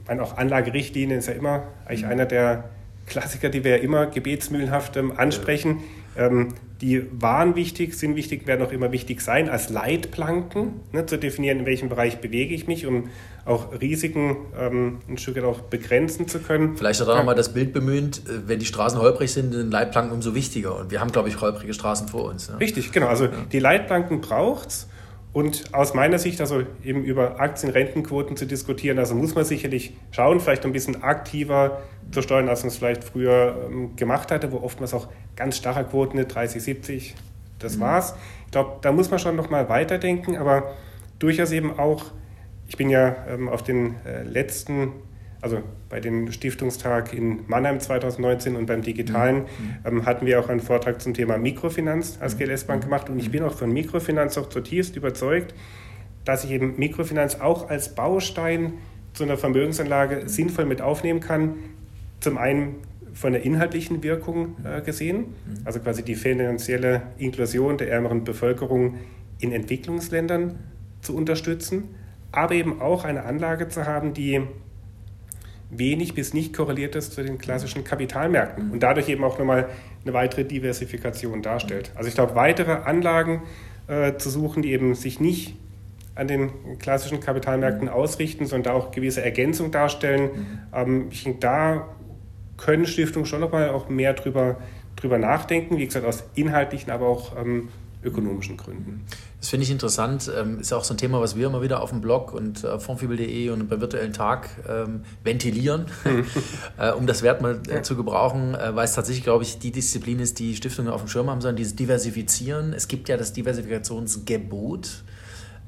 meine, 0.08 0.24
auch 0.24 0.38
Anlagerichtlinien 0.38 1.20
ist 1.20 1.28
ja 1.28 1.34
immer 1.34 1.64
eigentlich 1.86 2.04
mhm. 2.04 2.12
einer 2.12 2.26
der 2.26 2.66
Klassiker, 3.08 3.50
die 3.50 3.64
wir 3.64 3.78
ja 3.78 3.84
immer 3.84 4.06
gebetsmühlenhaft 4.06 4.98
ähm, 4.98 5.14
ansprechen. 5.18 5.80
Ähm, 6.18 6.54
die 6.82 7.04
waren 7.12 7.56
wichtig, 7.56 7.96
sind 7.96 8.16
wichtig, 8.16 8.46
werden 8.46 8.66
auch 8.66 8.72
immer 8.72 8.92
wichtig 8.92 9.22
sein, 9.22 9.50
als 9.50 9.70
Leitplanken 9.70 10.82
ne, 10.92 11.06
zu 11.06 11.18
definieren, 11.18 11.60
in 11.60 11.66
welchem 11.66 11.90
Bereich 11.90 12.20
bewege 12.20 12.54
ich 12.54 12.68
mich, 12.68 12.86
um 12.86 13.10
auch 13.46 13.72
Risiken 13.80 14.36
ähm, 14.60 15.00
ein 15.08 15.18
Stück 15.18 15.38
weit 15.38 15.46
auch 15.46 15.62
begrenzen 15.62 16.28
zu 16.28 16.40
können. 16.40 16.78
Vielleicht 16.78 17.02
auch 17.02 17.08
ja. 17.08 17.16
nochmal 17.16 17.36
das 17.36 17.54
Bild 17.54 17.74
bemühend, 17.74 18.20
äh, 18.28 18.48
wenn 18.48 18.60
die 18.60 18.66
Straßen 18.66 19.00
holprig 19.00 19.32
sind, 19.32 19.54
sind 19.54 19.72
Leitplanken 19.72 20.14
umso 20.14 20.36
wichtiger. 20.36 20.78
Und 20.78 20.92
wir 20.92 21.00
haben, 21.00 21.12
glaube 21.12 21.30
ich, 21.30 21.40
holprige 21.40 21.74
Straßen 21.74 22.10
vor 22.10 22.26
uns. 22.26 22.50
Ne? 22.50 22.60
Richtig, 22.60 22.92
genau. 22.92 23.08
Also 23.08 23.26
ja. 23.26 23.32
die 23.52 23.60
Leitplanken 23.60 24.22
braucht 24.22 24.70
es. 24.70 24.88
Und 25.38 25.72
aus 25.72 25.94
meiner 25.94 26.18
Sicht, 26.18 26.42
also 26.42 26.64
eben 26.84 27.04
über 27.04 27.40
Aktienrentenquoten 27.40 28.36
zu 28.36 28.48
diskutieren, 28.48 28.98
also 28.98 29.14
muss 29.14 29.36
man 29.36 29.46
sicherlich 29.46 29.96
schauen, 30.10 30.40
vielleicht 30.40 30.66
ein 30.66 30.72
bisschen 30.72 31.04
aktiver 31.04 31.84
zu 32.10 32.24
steuern, 32.24 32.50
als 32.50 32.62
man 32.62 32.70
es 32.70 32.78
vielleicht 32.78 33.04
früher 33.04 33.70
ähm, 33.70 33.96
gemacht 33.96 34.32
hatte, 34.32 34.52
wo 34.52 34.58
oftmals 34.58 34.96
auch 34.96 35.10
ganz 35.36 35.56
starre 35.56 35.84
Quoten, 35.84 36.28
30, 36.28 36.64
70, 36.64 37.16
das 37.60 37.78
mhm. 37.78 37.82
war's. 37.82 38.16
Ich 38.46 38.52
glaube, 38.52 38.80
da 38.82 38.92
muss 38.92 39.12
man 39.12 39.20
schon 39.20 39.36
nochmal 39.36 39.70
weiterdenken, 39.70 40.38
aber 40.38 40.74
durchaus 41.20 41.52
eben 41.52 41.78
auch, 41.78 42.06
ich 42.68 42.76
bin 42.76 42.90
ja 42.90 43.16
ähm, 43.30 43.48
auf 43.48 43.62
den 43.62 44.04
äh, 44.08 44.24
letzten 44.24 44.92
also 45.42 45.62
bei 45.90 46.00
dem 46.00 46.32
Stiftungstag 46.32 47.14
in 47.14 47.42
Mannheim 47.48 47.80
2019 47.80 48.56
und 48.56 48.66
beim 48.66 48.82
Digitalen 48.82 49.44
mhm. 49.44 49.46
ähm, 49.86 50.06
hatten 50.06 50.26
wir 50.26 50.40
auch 50.40 50.50
einen 50.50 50.60
Vortrag 50.60 51.02
zum 51.02 51.14
Thema 51.14 51.38
Mikrofinanz 51.38 52.18
als 52.20 52.36
mhm. 52.36 52.40
GLS 52.40 52.64
Bank 52.66 52.84
gemacht 52.84 53.10
und 53.10 53.20
ich 53.20 53.32
bin 53.32 53.44
auch 53.44 53.54
von 53.54 53.72
Mikrofinanz 53.72 54.38
auch 54.38 54.50
zutiefst 54.50 54.96
überzeugt, 54.96 55.54
dass 56.26 56.44
ich 56.44 56.52
eben 56.52 56.76
Mikrofinanz 56.78 57.36
auch 57.36 57.70
als 57.70 57.96
Baustein 57.96 58.74
zu 59.14 59.24
einer 59.24 59.38
Vermögensanlage 59.38 60.24
mhm. 60.24 60.28
sinnvoll 60.28 60.66
mit 60.66 60.82
aufnehmen 60.82 61.20
kann. 61.20 61.56
Zum 62.20 62.38
einen 62.38 62.76
von 63.14 63.34
der 63.34 63.44
inhaltlichen 63.44 64.04
Wirkung 64.04 64.56
äh, 64.64 64.82
gesehen, 64.82 65.18
mhm. 65.18 65.26
also 65.66 65.80
quasi 65.80 66.04
die 66.04 66.16
finanzielle 66.16 67.02
Inklusion 67.18 67.78
der 67.78 67.92
ärmeren 67.92 68.24
Bevölkerung 68.24 68.96
in 69.40 69.52
Entwicklungsländern 69.52 70.60
zu 71.02 71.16
unterstützen, 71.16 71.96
aber 72.32 72.54
eben 72.54 72.82
auch 72.82 73.06
eine 73.06 73.24
Anlage 73.24 73.70
zu 73.70 73.86
haben, 73.86 74.14
die 74.14 74.42
wenig 75.70 76.14
bis 76.14 76.34
nicht 76.34 76.56
korreliert 76.56 76.96
ist 76.96 77.14
zu 77.14 77.24
den 77.24 77.38
klassischen 77.38 77.84
Kapitalmärkten 77.84 78.72
und 78.72 78.82
dadurch 78.82 79.10
eben 79.10 79.24
auch 79.24 79.38
nochmal 79.38 79.68
eine 80.04 80.14
weitere 80.14 80.46
Diversifikation 80.46 81.42
darstellt. 81.42 81.92
Also 81.96 82.08
ich 82.08 82.16
glaube, 82.16 82.36
weitere 82.36 82.72
Anlagen 82.72 83.44
äh, 83.88 84.16
zu 84.18 84.30
suchen, 84.30 84.62
die 84.62 84.72
eben 84.72 84.96
sich 84.96 85.20
nicht 85.20 85.56
an 86.16 86.28
den 86.28 86.52
klassischen 86.80 87.20
Kapitalmärkten 87.20 87.90
ausrichten, 87.90 88.46
sondern 88.46 88.74
da 88.74 88.80
auch 88.80 88.92
gewisse 88.92 89.24
Ergänzung 89.24 89.72
darstellen. 89.72 90.64
Ähm, 90.74 91.08
ich 91.12 91.24
denke, 91.24 91.40
da 91.40 91.90
können 92.58 92.86
Stiftungen 92.86 93.26
schon 93.26 93.42
nochmal 93.42 93.70
auch 93.70 93.88
mehr 93.88 94.14
drüber, 94.14 94.58
drüber 94.96 95.20
nachdenken, 95.20 95.78
wie 95.78 95.86
gesagt, 95.86 96.06
aus 96.06 96.24
inhaltlichen, 96.34 96.92
aber 96.92 97.08
auch 97.08 97.38
ähm, 97.38 97.70
ökonomischen 98.08 98.58
Gründen. 98.58 99.06
Das 99.40 99.50
finde 99.50 99.66
ich 99.66 99.72
interessant. 99.72 100.32
Ähm, 100.36 100.60
ist 100.60 100.74
auch 100.74 100.84
so 100.84 100.94
ein 100.94 100.98
Thema, 100.98 101.22
was 101.22 101.36
wir 101.36 101.48
immer 101.48 101.62
wieder 101.62 101.82
auf 101.82 101.92
dem 101.92 102.02
Blog 102.02 102.34
und 102.34 102.66
auf 102.66 102.84
fondfibel.de 102.84 103.50
und 103.50 103.70
beim 103.70 103.82
virtuellen 103.82 104.14
Tag 104.14 104.50
ähm, 104.68 105.02
ventilieren, 105.24 105.86
äh, 106.78 106.92
um 106.92 107.06
das 107.06 107.22
Wert 107.22 107.42
mal 107.42 107.62
äh, 107.70 107.82
zu 107.82 107.96
gebrauchen, 107.96 108.56
äh, 108.56 108.76
weil 108.76 108.86
es 108.86 108.94
tatsächlich, 108.94 109.24
glaube 109.24 109.44
ich, 109.44 109.60
die 109.60 109.72
Disziplin 109.72 110.20
ist, 110.20 110.40
die 110.40 110.56
Stiftungen 110.56 110.92
auf 110.92 111.02
dem 111.02 111.08
Schirm 111.08 111.30
haben 111.30 111.42
sollen, 111.42 111.56
dieses 111.56 111.76
Diversifizieren. 111.76 112.74
Es 112.74 112.88
gibt 112.88 113.10
ja 113.10 113.18
das 113.18 113.34
Diversifikationsgebot. 113.34 115.04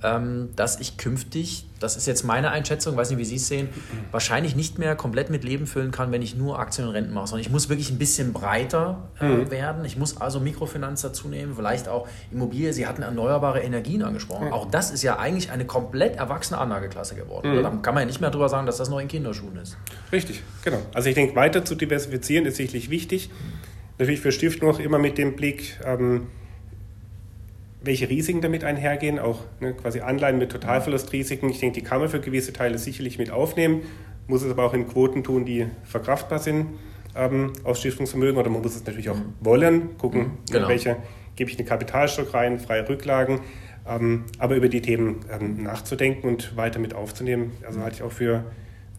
Ähm, 0.04 0.50
dass 0.56 0.80
ich 0.80 0.98
künftig, 0.98 1.66
das 1.80 1.98
ist 1.98 2.08
jetzt 2.08 2.24
meine 2.24 2.52
Einschätzung, 2.52 2.96
weiß 2.96 3.10
nicht, 3.10 3.20
wie 3.20 3.26
Sie 3.26 3.36
es 3.36 3.48
sehen, 3.48 3.70
wahrscheinlich 4.12 4.56
nicht 4.56 4.80
mehr 4.80 4.96
komplett 4.96 5.30
mit 5.30 5.44
Leben 5.44 5.68
füllen 5.68 5.92
kann, 5.92 6.12
wenn 6.12 6.22
ich 6.22 6.36
nur 6.36 6.60
Aktien 6.60 6.88
und 6.88 6.94
Renten 6.94 7.14
mache, 7.14 7.28
sondern 7.28 7.46
ich 7.46 7.52
muss 7.52 7.70
wirklich 7.70 7.90
ein 7.90 7.98
bisschen 7.98 8.32
breiter 8.32 9.10
äh, 9.20 9.26
mhm. 9.26 9.52
werden. 9.52 9.86
Ich 9.86 9.98
muss 9.98 10.18
also 10.18 10.40
Mikrofinanz 10.40 11.02
dazu 11.02 11.28
nehmen, 11.28 11.56
vielleicht 11.56 11.88
auch 11.88 12.08
Immobilie. 12.32 12.72
Sie 12.74 12.88
hatten 12.88 13.02
erneuerbare 13.02 13.62
Energien 13.62 14.04
angesprochen. 14.04 14.48
Mhm. 14.48 14.54
Auch 14.54 14.70
das 14.70 14.92
ist 14.92 15.04
ja 15.04 15.20
eigentlich 15.20 15.52
eine 15.52 15.66
komplett 15.66 16.16
erwachsene 16.16 16.60
Anlageklasse 16.60 17.16
geworden. 17.16 17.58
Mhm. 17.58 17.64
Da 17.64 17.70
kann 17.82 17.94
man 17.94 18.02
ja 18.02 18.08
nicht 18.08 18.22
mehr 18.22 18.32
drüber 18.32 18.50
sagen, 18.50 18.66
dass 18.66 18.78
das 18.78 18.90
noch 18.90 19.00
in 19.00 19.08
Kinderschuhen 19.08 19.58
ist. 19.58 19.78
Richtig, 20.12 20.44
genau. 20.64 20.80
Also 20.94 21.10
ich 21.10 21.16
denke, 21.16 21.36
weiter 21.36 21.66
zu 21.66 21.76
diversifizieren 21.76 22.46
ist 22.46 22.56
sicherlich 22.56 22.90
wichtig. 22.90 23.30
Natürlich 23.98 24.22
für 24.22 24.32
Stiftung 24.32 24.70
auch 24.70 24.80
immer 24.80 24.98
mit 24.98 25.18
dem 25.18 25.36
Blick, 25.36 25.78
ähm, 25.84 26.28
welche 27.82 28.10
Risiken 28.10 28.42
damit 28.42 28.64
einhergehen, 28.64 29.20
auch 29.20 29.42
ne, 29.60 29.74
quasi 29.74 30.02
Anleihen 30.02 30.38
mit 30.38 30.52
Totalverlustrisiken. 30.52 31.50
Ich 31.50 31.60
denke, 31.60 31.80
die 31.80 31.86
kann 31.86 32.00
man 32.00 32.10
für 32.10 32.20
gewisse 32.20 32.52
Teile 32.52 32.78
sicherlich 32.78 33.18
mit 33.18 33.32
aufnehmen, 33.32 33.82
muss 34.28 34.44
es 34.44 34.52
aber 34.52 34.66
auch 34.66 34.74
in 34.74 34.88
Quoten 34.88 35.24
tun, 35.24 35.46
die 35.46 35.68
verkraftbar 35.84 36.40
sind 36.40 36.68
ähm, 37.16 37.54
aus 37.64 37.80
Stiftungsvermögen 37.80 38.38
oder 38.38 38.50
man 38.50 38.62
muss 38.62 38.76
es 38.76 38.86
natürlich 38.86 39.10
auch 39.10 39.18
mhm. 39.18 39.34
wollen, 39.40 39.98
gucken, 39.98 40.22
mhm, 40.22 40.32
genau. 40.52 40.68
welche 40.68 40.98
gebe 41.36 41.50
ich 41.50 41.58
einen 41.58 41.68
Kapitalstock 41.68 42.34
rein, 42.34 42.60
freie 42.60 42.88
Rücklagen, 42.88 43.40
ähm, 43.88 44.26
aber 44.38 44.56
über 44.56 44.68
die 44.68 44.82
Themen 44.82 45.22
ähm, 45.32 45.64
nachzudenken 45.64 46.28
und 46.28 46.58
weiter 46.58 46.80
mit 46.80 46.94
aufzunehmen, 46.94 47.52
also 47.66 47.82
halte 47.82 47.96
ich 47.98 48.04
auch 48.04 48.12
für, 48.12 48.46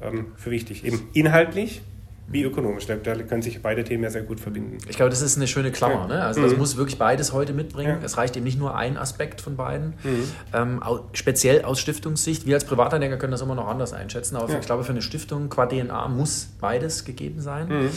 ähm, 0.01 0.33
für 0.37 0.51
wichtig. 0.51 0.85
Eben 0.85 1.09
inhaltlich 1.13 1.83
wie 2.31 2.45
ökonomisch. 2.45 2.87
Da, 2.87 2.95
da, 2.95 3.15
können 3.17 3.43
sich 3.43 3.61
beide 3.61 3.83
Themen 3.83 4.05
ja 4.05 4.11
sehr 4.11 4.23
gut 4.23 4.39
verbinden. 4.39 4.79
Ich 4.89 4.97
glaube, 4.97 5.11
das 5.11 5.21
ist 5.21 5.37
eine 5.37 5.49
schöne 5.49 5.73
Klammer. 5.73 6.03
Ja. 6.03 6.07
Ne? 6.07 6.25
Also 6.25 6.41
das 6.41 6.53
mhm. 6.53 6.59
muss 6.59 6.77
wirklich 6.77 6.97
beides 6.97 7.33
heute 7.33 7.53
mitbringen. 7.53 7.99
Ja. 8.01 8.07
Es 8.07 8.17
reicht 8.17 8.37
eben 8.37 8.45
nicht 8.45 8.59
nur 8.59 8.77
ein 8.77 8.97
Aspekt 8.97 9.41
von 9.41 9.57
beiden. 9.57 9.95
Mhm. 10.05 10.31
Ähm, 10.53 10.81
speziell 11.13 11.65
aus 11.65 11.81
Stiftungssicht. 11.81 12.47
Wir 12.47 12.55
als 12.55 12.65
Privatanleger 12.65 13.17
können 13.17 13.33
das 13.33 13.41
immer 13.41 13.57
noch 13.57 13.67
anders 13.67 13.93
einschätzen. 13.93 14.37
Aber 14.37 14.51
ja. 14.53 14.61
ich 14.61 14.67
glaube, 14.67 14.85
für 14.85 14.93
eine 14.93 15.03
Stiftung 15.03 15.49
qua 15.49 15.67
DNA 15.67 16.09
muss 16.09 16.49
beides 16.61 17.05
gegeben 17.05 17.41
sein. 17.41 17.69
Mhm. 17.69 17.91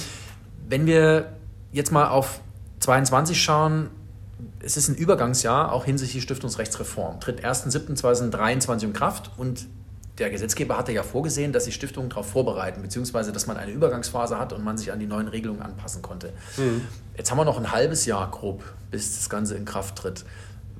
Wenn 0.68 0.88
wir 0.88 1.34
jetzt 1.72 1.92
mal 1.92 2.08
auf 2.08 2.40
22 2.80 3.40
schauen, 3.40 3.90
es 4.60 4.78
ist 4.78 4.90
ein 4.90 4.96
Übergangsjahr, 4.96 5.72
auch 5.72 5.86
hinsichtlich 5.86 6.24
Stiftungsrechtsreform. 6.24 7.20
Tritt 7.20 7.46
1.7.2023 7.46 8.84
in 8.84 8.94
Kraft 8.94 9.32
und 9.38 9.68
der 10.17 10.29
Gesetzgeber 10.29 10.77
hatte 10.77 10.91
ja 10.91 11.01
vorgesehen, 11.01 11.53
dass 11.53 11.65
die 11.65 11.72
Stiftungen 11.72 12.10
darauf 12.10 12.29
vorbereiten, 12.29 12.82
beziehungsweise 12.82 13.32
dass 13.32 13.48
man 13.48 13.58
eine 13.58 13.72
Übergangsphase 13.72 14.38
hat 14.38 14.53
und 14.53 14.63
man 14.63 14.77
sich 14.77 14.91
an 14.91 15.00
die 15.00 15.08
neuen 15.08 15.27
Regelungen 15.27 15.62
anpassen 15.62 16.01
konnte. 16.01 16.34
Mhm. 16.58 16.82
Jetzt 17.17 17.32
haben 17.32 17.38
wir 17.38 17.46
noch 17.46 17.58
ein 17.58 17.72
halbes 17.72 18.05
Jahr 18.05 18.29
grob, 18.29 18.63
bis 18.91 19.15
das 19.15 19.29
Ganze 19.29 19.55
in 19.55 19.65
Kraft 19.65 19.96
tritt. 19.96 20.24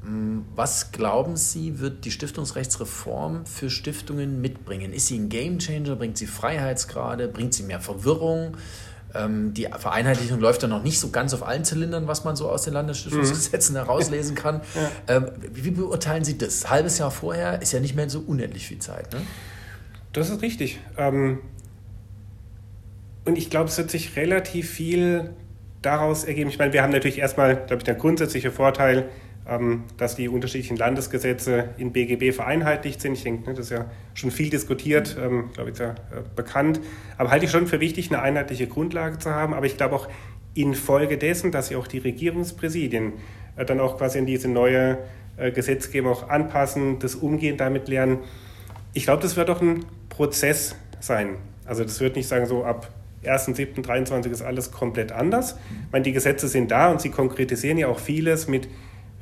Hm, 0.04 0.46
was 0.56 0.92
glauben 0.92 1.38
Sie, 1.38 1.80
wird 1.80 2.06
die 2.06 2.12
Stiftungsrechtsreform 2.12 3.46
für 3.46 3.70
Stiftungen 3.70 4.42
mitbringen? 4.42 4.94
Ist 4.94 5.08
sie 5.08 5.18
ein 5.18 5.30
Gamechanger? 5.30 5.96
Bringt 5.96 6.18
sie 6.18 6.28
Freiheitsgrade? 6.28 7.28
Bringt 7.28 7.54
sie 7.54 7.64
mehr 7.64 7.80
Verwirrung? 7.80 8.58
Ähm, 9.16 9.54
die 9.54 9.68
Vereinheitlichung 9.78 10.40
läuft 10.40 10.64
ja 10.64 10.68
noch 10.68 10.84
nicht 10.84 11.00
so 11.00 11.10
ganz 11.10 11.34
auf 11.34 11.46
allen 11.46 11.64
Zylindern, 11.64 12.08
was 12.08 12.24
man 12.24 12.36
so 12.36 12.50
aus 12.50 12.64
den 12.64 12.74
Landesstiftungsgesetzen 12.74 13.74
mhm. 13.76 13.80
herauslesen 13.80 14.36
kann. 14.36 14.62
Ja. 14.76 15.18
Ähm, 15.18 15.32
wie 15.54 15.72
beurteilen 15.72 16.24
Sie 16.24 16.38
das? 16.38 16.70
Halbes 16.70 16.98
Jahr 16.98 17.12
vorher 17.12 17.62
ist 17.62 17.74
ja 17.74 17.80
nicht 17.80 17.96
mehr 17.96 18.10
so 18.10 18.20
unendlich 18.26 18.68
viel 18.68 18.80
Zeit. 18.80 19.14
Ne? 19.14 19.22
Das 20.14 20.30
ist 20.30 20.42
richtig. 20.42 20.80
Ähm, 20.98 21.40
und 23.26 23.38
ich 23.38 23.50
glaube, 23.50 23.70
es 23.70 23.78
wird 23.78 23.92
sich 23.92 24.16
relativ 24.16 24.70
viel 24.70 25.32
daraus 25.82 26.24
ergeben. 26.24 26.50
Ich 26.50 26.58
meine, 26.58 26.74
wir 26.74 26.82
haben 26.82 26.92
natürlich 26.92 27.20
erstmal, 27.20 27.56
glaube 27.56 27.78
ich, 27.78 27.84
der 27.84 27.96
grundsätzliche 27.96 28.52
Vorteil, 28.52 29.10
dass 29.98 30.16
die 30.16 30.30
unterschiedlichen 30.30 30.78
Landesgesetze 30.78 31.70
in 31.78 31.92
BGB 31.92 32.34
vereinheitlicht 32.34 33.02
sind. 33.02 33.14
Ich 33.14 33.24
denke, 33.24 33.50
ne, 33.50 33.54
das 33.54 33.66
ist 33.66 33.72
ja 33.72 33.86
schon 34.14 34.32
viel 34.32 34.50
diskutiert, 34.50 35.18
ähm, 35.22 35.50
glaube 35.54 35.72
ich, 35.72 35.78
ja 35.78 35.92
äh, 35.92 35.96
bekannt. 36.34 36.80
Aber 37.18 37.30
halte 37.30 37.46
ich 37.46 37.52
schon 37.52 37.68
für 37.68 37.82
wichtig, 37.82 38.10
eine 38.10 38.22
einheitliche 38.22 38.68
Grundlage 38.68 39.20
zu 39.20 39.32
haben. 39.32 39.54
Aber 39.54 39.66
ich 39.66 39.76
glaube 39.76 39.96
auch 39.96 40.08
infolgedessen, 40.54 41.52
dass 41.52 41.68
sich 41.68 41.78
auch 41.78 41.88
die 41.88 41.98
Regierungspräsidien 41.98 43.14
äh, 43.58 43.66
dann 43.66 43.82
auch 43.82 43.98
quasi 43.98 44.20
an 44.20 44.26
diese 44.26 44.48
neue 44.48 45.00
äh, 45.36 45.52
Gesetzgebung 45.52 46.14
auch 46.14 46.30
anpassen, 46.30 47.00
das 47.00 47.16
Umgehen 47.16 47.58
damit 47.58 47.90
lernen. 47.90 48.20
Ich 48.94 49.04
glaube, 49.04 49.22
das 49.22 49.36
wird 49.36 49.50
auch 49.50 49.62
ein 49.62 49.86
Prozess 50.08 50.76
sein. 51.02 51.36
Also 51.66 51.84
das 51.84 52.00
wird 52.00 52.16
nicht 52.16 52.28
sagen, 52.28 52.46
so 52.46 52.64
ab 52.64 52.90
1.7.23 53.24 54.30
ist 54.32 54.42
alles 54.42 54.72
komplett 54.72 55.12
anders. 55.12 55.58
Ich 55.88 55.92
meine, 55.92 56.04
die 56.04 56.12
Gesetze 56.14 56.48
sind 56.48 56.72
da 56.72 56.92
und 56.92 57.02
sie 57.02 57.10
konkretisieren 57.10 57.78
ja 57.78 57.88
auch 57.88 58.00
vieles 58.00 58.48
mit 58.48 58.68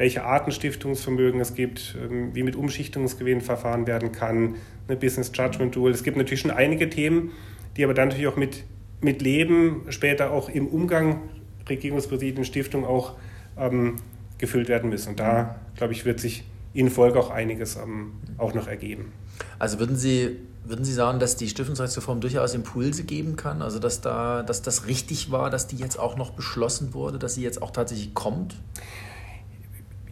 welche 0.01 0.24
Arten 0.24 0.51
Stiftungsvermögen 0.51 1.39
es 1.39 1.53
gibt, 1.53 1.96
ähm, 2.01 2.34
wie 2.34 2.41
mit 2.41 2.55
Umschichtungsgewinn 2.55 3.39
verfahren 3.39 3.86
werden 3.86 4.12
kann, 4.12 4.55
eine 4.88 4.98
Business 4.98 5.31
Judgment 5.31 5.77
Rule. 5.77 5.93
Es 5.93 6.01
gibt 6.01 6.17
natürlich 6.17 6.39
schon 6.39 6.50
einige 6.50 6.89
Themen, 6.89 7.34
die 7.77 7.84
aber 7.84 7.93
dann 7.93 8.08
natürlich 8.08 8.27
auch 8.27 8.36
mit, 8.36 8.63
mit 9.00 9.22
Leben, 9.22 9.84
später 9.89 10.31
auch 10.31 10.50
im 10.50 10.65
Umgang 10.65 11.22
Regierungspräsidien, 11.70 12.46
Stiftung 12.46 12.84
auch 12.84 13.13
ähm, 13.60 13.98
gefüllt 14.39 14.70
werden 14.70 14.89
müssen. 14.89 15.10
Und 15.10 15.20
da, 15.20 15.58
glaube 15.75 15.93
ich, 15.93 16.03
wird 16.03 16.20
sich 16.20 16.46
in 16.74 16.89
Folge 16.89 17.20
auch 17.20 17.29
einiges 17.29 17.75
ähm, 17.75 18.13
auch 18.39 18.55
noch 18.55 18.67
ergeben. 18.67 19.12
Also 19.60 19.77
würden 19.77 19.98
Sie, 19.98 20.38
würden 20.65 20.84
Sie 20.84 20.93
sagen, 20.93 21.20
dass 21.20 21.36
die 21.36 21.48
Stiftungsrechtsreform 21.48 22.22
durchaus 22.22 22.55
Impulse 22.55 23.03
geben 23.03 23.36
kann? 23.36 23.62
Also 23.62 23.77
dass, 23.77 24.01
da, 24.01 24.41
dass 24.41 24.63
das 24.63 24.88
richtig 24.88 25.29
war, 25.29 25.51
dass 25.51 25.67
die 25.67 25.75
jetzt 25.75 26.00
auch 26.00 26.17
noch 26.17 26.31
beschlossen 26.31 26.96
wurde, 26.96 27.20
dass 27.20 27.36
sie 27.36 27.43
jetzt 27.43 27.62
auch 27.62 27.70
tatsächlich 27.70 28.15
kommt? 28.15 28.55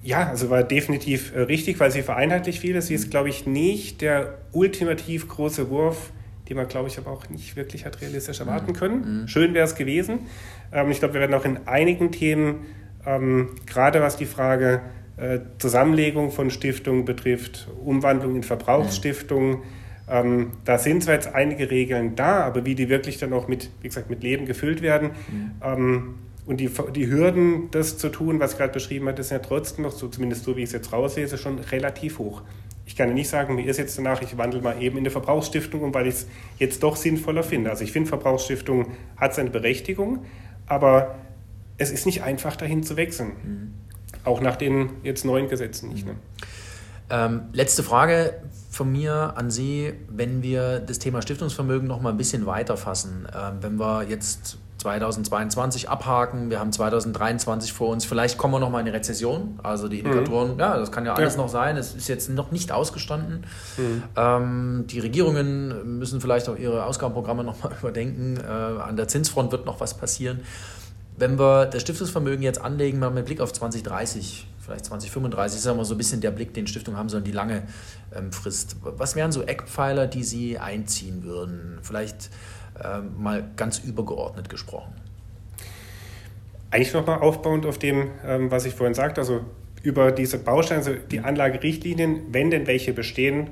Ja, 0.01 0.27
also 0.29 0.49
war 0.49 0.63
definitiv 0.63 1.35
äh, 1.35 1.41
richtig, 1.41 1.79
weil 1.79 1.91
sie 1.91 2.01
vereinheitlicht 2.01 2.59
vieles. 2.59 2.87
Sie 2.87 2.93
ist, 2.93 3.07
mhm. 3.07 3.11
glaube 3.11 3.29
ich, 3.29 3.45
nicht 3.45 4.01
der 4.01 4.37
ultimativ 4.51 5.27
große 5.27 5.69
Wurf, 5.69 6.11
den 6.47 6.57
man, 6.57 6.67
glaube 6.67 6.87
ich, 6.87 6.97
aber 6.97 7.11
auch 7.11 7.29
nicht 7.29 7.55
wirklich 7.55 7.85
hat 7.85 8.01
realistisch 8.01 8.39
erwarten 8.39 8.71
mhm. 8.71 8.75
können. 8.75 9.21
Mhm. 9.21 9.27
Schön 9.27 9.53
wäre 9.53 9.65
es 9.65 9.75
gewesen. 9.75 10.19
Ähm, 10.71 10.89
ich 10.91 10.99
glaube, 10.99 11.15
wir 11.15 11.21
werden 11.21 11.33
auch 11.33 11.45
in 11.45 11.67
einigen 11.67 12.11
Themen, 12.11 12.65
ähm, 13.05 13.49
gerade 13.65 14.01
was 14.01 14.15
die 14.15 14.25
Frage 14.25 14.81
äh, 15.17 15.39
Zusammenlegung 15.57 16.31
von 16.31 16.49
Stiftungen 16.49 17.03
betrifft, 17.03 17.67
Umwandlung 17.83 18.37
in 18.37 18.43
Verbrauchsstiftungen, 18.43 19.59
ähm, 20.09 20.53
da 20.65 20.77
sind 20.77 21.03
zwar 21.03 21.13
jetzt 21.15 21.35
einige 21.35 21.69
Regeln 21.69 22.15
da, 22.15 22.41
aber 22.41 22.65
wie 22.65 22.73
die 22.73 22.89
wirklich 22.89 23.19
dann 23.19 23.31
auch 23.33 23.47
mit, 23.47 23.69
wie 23.81 23.89
gesagt, 23.89 24.09
mit 24.09 24.23
Leben 24.23 24.45
gefüllt 24.45 24.81
werden, 24.81 25.11
mhm 25.61 26.15
und 26.49 26.57
die, 26.57 26.71
die 26.95 27.11
Hürden, 27.11 27.69
das 27.69 27.99
zu 27.99 28.09
tun, 28.09 28.39
was 28.39 28.53
ich 28.53 28.57
gerade 28.57 28.73
beschrieben 28.73 29.07
habe, 29.07 29.21
ist 29.21 29.29
ja 29.29 29.37
trotzdem 29.37 29.83
noch, 29.83 29.91
so, 29.91 30.07
zumindest 30.07 30.45
so 30.45 30.57
wie 30.57 30.63
ich 30.63 30.69
es 30.69 30.73
jetzt 30.73 30.91
rauslese, 30.91 31.37
schon 31.37 31.59
relativ 31.59 32.17
hoch. 32.17 32.41
Ich 32.87 32.95
kann 32.95 33.07
ja 33.07 33.13
nicht 33.13 33.29
sagen, 33.29 33.53
mir 33.53 33.67
ist 33.67 33.77
jetzt 33.77 33.95
danach, 33.99 34.23
ich 34.23 34.35
wandle 34.35 34.59
mal 34.59 34.81
eben 34.81 34.97
in 34.97 35.03
eine 35.03 35.11
Verbrauchsstiftung 35.11 35.83
um, 35.83 35.93
weil 35.93 36.07
ich 36.07 36.15
es 36.15 36.27
jetzt 36.57 36.81
doch 36.81 36.95
sinnvoller 36.95 37.43
finde. 37.43 37.69
Also 37.69 37.83
ich 37.83 37.91
finde, 37.91 38.09
Verbrauchsstiftung 38.09 38.87
hat 39.15 39.35
seine 39.35 39.51
Berechtigung, 39.51 40.25
aber 40.65 41.19
es 41.77 41.91
ist 41.91 42.07
nicht 42.07 42.23
einfach, 42.23 42.55
dahin 42.55 42.81
zu 42.81 42.97
wechseln. 42.97 43.33
Mhm. 43.43 43.73
Auch 44.23 44.41
nach 44.41 44.55
den 44.55 44.89
jetzt 45.03 45.25
neuen 45.25 45.49
Gesetzen 45.49 45.89
nicht. 45.89 46.07
Ne? 46.07 46.15
Ähm, 47.11 47.41
letzte 47.53 47.83
Frage 47.83 48.41
von 48.71 48.91
mir 48.91 49.33
an 49.37 49.51
Sie, 49.51 49.93
wenn 50.09 50.41
wir 50.41 50.79
das 50.79 50.97
Thema 50.97 51.21
Stiftungsvermögen 51.21 51.87
noch 51.87 52.01
mal 52.01 52.09
ein 52.09 52.17
bisschen 52.17 52.47
weiter 52.47 52.75
fassen. 52.75 53.27
Ähm, 53.35 53.57
wenn 53.61 53.75
wir 53.79 54.01
jetzt 54.09 54.57
2022 54.79 55.89
abhaken, 55.89 56.49
wir 56.49 56.59
haben 56.59 56.71
2023 56.71 57.73
vor 57.73 57.89
uns, 57.89 58.05
vielleicht 58.05 58.37
kommen 58.37 58.53
wir 58.53 58.59
noch 58.59 58.69
mal 58.69 58.79
in 58.79 58.85
die 58.85 58.91
Rezession, 58.91 59.59
also 59.61 59.89
die 59.89 59.99
Indikatoren, 59.99 60.53
mhm. 60.53 60.59
ja, 60.59 60.77
das 60.77 60.91
kann 60.91 61.05
ja 61.05 61.13
alles 61.13 61.35
ja. 61.35 61.41
noch 61.41 61.49
sein, 61.49 61.75
es 61.75 61.93
ist 61.93 62.07
jetzt 62.07 62.29
noch 62.29 62.51
nicht 62.51 62.71
ausgestanden. 62.71 63.45
Mhm. 63.77 64.03
Ähm, 64.15 64.85
die 64.87 64.99
Regierungen 64.99 65.99
müssen 65.99 66.21
vielleicht 66.21 66.47
auch 66.47 66.57
ihre 66.57 66.85
Ausgabenprogramme 66.85 67.43
noch 67.43 67.61
mal 67.61 67.73
überdenken, 67.79 68.37
äh, 68.37 68.47
an 68.47 68.95
der 68.95 69.09
Zinsfront 69.09 69.51
wird 69.51 69.65
noch 69.65 69.81
was 69.81 69.95
passieren. 69.95 70.39
Wenn 71.17 71.37
wir 71.37 71.65
das 71.65 71.81
Stiftungsvermögen 71.81 72.41
jetzt 72.41 72.61
anlegen, 72.61 72.99
mal 72.99 73.11
mit 73.11 73.25
Blick 73.25 73.41
auf 73.41 73.51
2030, 73.51 74.47
vielleicht 74.61 74.85
2035, 74.85 75.59
ist 75.59 75.65
ja 75.65 75.73
immer 75.73 75.83
so 75.83 75.95
ein 75.95 75.97
bisschen 75.97 76.21
der 76.21 76.31
Blick, 76.31 76.53
den 76.53 76.67
Stiftungen 76.67 76.97
haben 76.97 77.09
sollen, 77.09 77.25
die 77.25 77.33
lange 77.33 77.63
ähm, 78.15 78.31
Frist. 78.31 78.77
Was 78.81 79.17
wären 79.17 79.33
so 79.33 79.41
Eckpfeiler, 79.41 80.07
die 80.07 80.23
Sie 80.23 80.57
einziehen 80.57 81.25
würden? 81.25 81.79
Vielleicht 81.81 82.29
mal 83.17 83.49
ganz 83.55 83.79
übergeordnet 83.79 84.49
gesprochen. 84.49 84.93
Eigentlich 86.71 86.93
nochmal 86.93 87.19
aufbauend 87.19 87.65
auf 87.65 87.79
dem, 87.79 88.11
ähm, 88.25 88.51
was 88.51 88.65
ich 88.65 88.75
vorhin 88.75 88.93
sagte, 88.93 89.21
also 89.21 89.41
über 89.81 90.11
diese 90.11 90.37
Bausteine, 90.37 90.79
also 90.79 90.93
die 90.93 91.19
Anlagerichtlinien, 91.19 92.21
wenn 92.31 92.51
denn 92.51 92.67
welche 92.67 92.93
bestehen, 92.93 93.49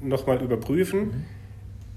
nochmal 0.00 0.42
überprüfen. 0.42 1.00
Mhm. 1.00 1.24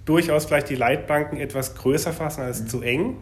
Durchaus 0.05 0.45
vielleicht 0.45 0.69
die 0.69 0.75
Leitplanken 0.75 1.39
etwas 1.39 1.75
größer 1.75 2.11
fassen 2.11 2.41
als 2.41 2.61
mhm. 2.61 2.67
zu 2.67 2.81
eng. 2.81 3.17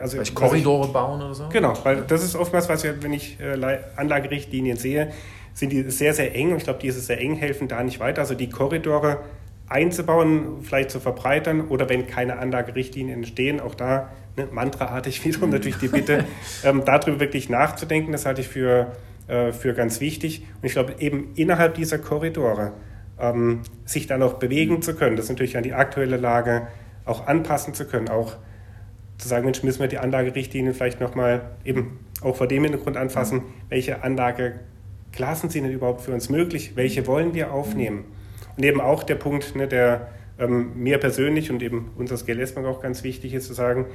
Also 0.00 0.16
vielleicht 0.16 0.34
Korridore 0.34 0.86
ich, 0.86 0.92
bauen 0.92 1.20
oder 1.20 1.34
so? 1.34 1.48
Genau, 1.50 1.74
weil 1.82 2.02
das 2.02 2.22
ist 2.22 2.36
oftmals, 2.36 2.68
was 2.68 2.84
ich, 2.84 3.02
wenn 3.02 3.12
ich 3.12 3.38
äh, 3.40 3.78
Anlagerichtlinien 3.96 4.76
sehe, 4.76 5.12
sind 5.54 5.70
die 5.72 5.90
sehr, 5.90 6.14
sehr 6.14 6.34
eng 6.34 6.52
und 6.52 6.58
ich 6.58 6.64
glaube, 6.64 6.78
diese 6.80 7.00
sehr 7.00 7.20
eng 7.20 7.34
helfen 7.34 7.68
da 7.68 7.82
nicht 7.82 8.00
weiter. 8.00 8.22
Also 8.22 8.34
die 8.34 8.48
Korridore 8.48 9.18
einzubauen, 9.72 10.62
vielleicht 10.62 10.90
zu 10.90 11.00
verbreitern 11.00 11.68
oder 11.68 11.88
wenn 11.88 12.06
keine 12.06 12.38
Anlagerichtlinien 12.38 13.18
entstehen, 13.18 13.60
auch 13.60 13.74
da 13.74 14.10
ne, 14.36 14.48
mantraartig 14.50 15.24
wiederum 15.24 15.50
natürlich 15.50 15.78
die 15.78 15.88
Bitte, 15.88 16.24
ähm, 16.64 16.82
darüber 16.84 17.20
wirklich 17.20 17.48
nachzudenken. 17.48 18.12
Das 18.12 18.26
halte 18.26 18.40
ich 18.40 18.48
für, 18.48 18.92
äh, 19.28 19.52
für 19.52 19.74
ganz 19.74 20.00
wichtig. 20.00 20.46
Und 20.60 20.66
ich 20.66 20.72
glaube, 20.72 20.96
eben 20.98 21.32
innerhalb 21.34 21.74
dieser 21.74 21.98
Korridore 21.98 22.72
ähm, 23.18 23.62
sich 23.84 24.06
dann 24.06 24.22
auch 24.22 24.34
bewegen 24.34 24.82
zu 24.82 24.94
können, 24.94 25.16
das 25.16 25.28
natürlich 25.28 25.56
an 25.56 25.62
die 25.62 25.74
aktuelle 25.74 26.16
Lage 26.16 26.68
auch 27.04 27.26
anpassen 27.26 27.74
zu 27.74 27.84
können, 27.86 28.08
auch 28.08 28.36
zu 29.18 29.28
sagen, 29.28 29.44
Mensch, 29.44 29.62
müssen 29.62 29.80
wir 29.80 29.88
die 29.88 29.98
Anlagerichtlinien 29.98 30.74
vielleicht 30.74 31.00
nochmal 31.00 31.42
eben 31.64 32.00
auch 32.22 32.36
vor 32.36 32.46
dem 32.48 32.64
Hintergrund 32.64 32.96
anfassen, 32.96 33.42
welche 33.68 34.02
Anlageklassen 34.02 35.50
sind 35.50 35.64
denn 35.64 35.72
überhaupt 35.72 36.02
für 36.02 36.12
uns 36.12 36.28
möglich, 36.28 36.72
welche 36.74 37.06
wollen 37.06 37.34
wir 37.34 37.52
aufnehmen. 37.52 38.04
Und 38.56 38.64
eben 38.64 38.80
auch 38.80 39.02
der 39.02 39.14
Punkt, 39.14 39.56
ne, 39.56 39.68
der 39.68 40.08
ähm, 40.38 40.72
mir 40.74 40.98
persönlich 40.98 41.50
und 41.50 41.62
eben 41.62 41.90
uns 41.96 42.10
als 42.10 42.26
GLS-Bank 42.26 42.66
auch 42.66 42.80
ganz 42.80 43.02
wichtig 43.02 43.34
ist, 43.34 43.46
zu 43.46 43.54
sagen, 43.54 43.86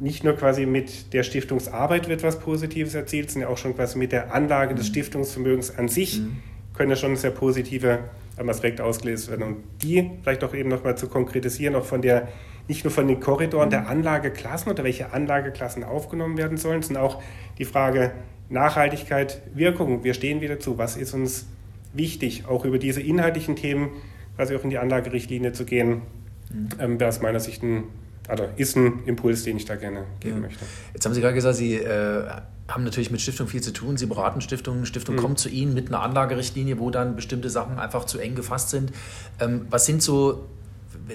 nicht 0.00 0.24
nur 0.24 0.34
quasi 0.34 0.66
mit 0.66 1.12
der 1.12 1.22
Stiftungsarbeit 1.22 2.08
wird 2.08 2.22
was 2.22 2.40
Positives 2.40 2.94
erzielt, 2.94 3.30
sondern 3.30 3.50
auch 3.50 3.58
schon 3.58 3.74
quasi 3.74 3.98
mit 3.98 4.12
der 4.12 4.34
Anlage 4.34 4.74
des 4.74 4.88
mhm. 4.88 4.92
Stiftungsvermögens 4.92 5.78
an 5.78 5.88
sich 5.88 6.20
mhm. 6.20 6.38
können 6.76 6.90
ja 6.90 6.96
schon 6.96 7.16
sehr 7.16 7.30
positive 7.30 8.00
ähm, 8.38 8.48
Aspekte 8.48 8.84
ausgelöst 8.84 9.30
werden. 9.30 9.42
Und 9.42 9.56
die 9.82 10.10
vielleicht 10.22 10.42
auch 10.44 10.54
eben 10.54 10.68
nochmal 10.68 10.96
zu 10.96 11.08
konkretisieren, 11.08 11.74
auch 11.74 11.84
von 11.84 12.02
der, 12.02 12.28
nicht 12.68 12.84
nur 12.84 12.92
von 12.92 13.06
den 13.06 13.20
Korridoren 13.20 13.70
der 13.70 13.82
mhm. 13.82 13.88
Anlageklassen 13.88 14.72
oder 14.72 14.84
welche 14.84 15.12
Anlageklassen 15.12 15.84
aufgenommen 15.84 16.36
werden 16.36 16.56
sollen, 16.56 16.82
sondern 16.82 17.04
auch 17.04 17.22
die 17.58 17.64
Frage 17.64 18.12
Nachhaltigkeit, 18.48 19.40
Wirkung. 19.54 20.04
Wir 20.04 20.14
stehen 20.14 20.40
wieder 20.40 20.58
zu. 20.58 20.78
Was 20.78 20.96
ist 20.96 21.14
uns 21.14 21.46
wichtig, 21.94 22.46
auch 22.46 22.64
über 22.64 22.78
diese 22.78 23.00
inhaltlichen 23.00 23.56
Themen 23.56 23.90
quasi 24.36 24.56
auch 24.56 24.64
in 24.64 24.70
die 24.70 24.78
Anlagerichtlinie 24.78 25.52
zu 25.52 25.64
gehen, 25.64 26.02
mhm. 26.52 26.68
ähm, 26.78 27.00
wäre 27.00 27.08
aus 27.08 27.20
meiner 27.20 27.40
Sicht 27.40 27.62
ein, 27.62 27.84
also 28.28 28.44
ist 28.56 28.76
ein 28.76 29.04
Impuls, 29.06 29.44
den 29.44 29.56
ich 29.56 29.64
da 29.64 29.76
gerne 29.76 30.04
geben 30.20 30.36
ja. 30.36 30.40
möchte. 30.42 30.64
Jetzt 30.94 31.04
haben 31.04 31.14
Sie 31.14 31.20
gerade 31.20 31.34
gesagt, 31.34 31.56
Sie 31.56 31.74
äh, 31.74 32.24
haben 32.68 32.84
natürlich 32.84 33.10
mit 33.10 33.20
Stiftung 33.20 33.48
viel 33.48 33.60
zu 33.60 33.72
tun. 33.72 33.96
Sie 33.96 34.06
beraten 34.06 34.40
Stiftungen. 34.40 34.86
Stiftung 34.86 35.16
mhm. 35.16 35.20
kommt 35.20 35.38
zu 35.38 35.48
Ihnen 35.48 35.74
mit 35.74 35.88
einer 35.88 36.00
Anlagerichtlinie, 36.00 36.78
wo 36.78 36.90
dann 36.90 37.16
bestimmte 37.16 37.50
Sachen 37.50 37.78
einfach 37.78 38.04
zu 38.04 38.18
eng 38.18 38.34
gefasst 38.34 38.70
sind. 38.70 38.92
Ähm, 39.40 39.66
was 39.70 39.86
sind 39.86 40.02
so 40.02 40.46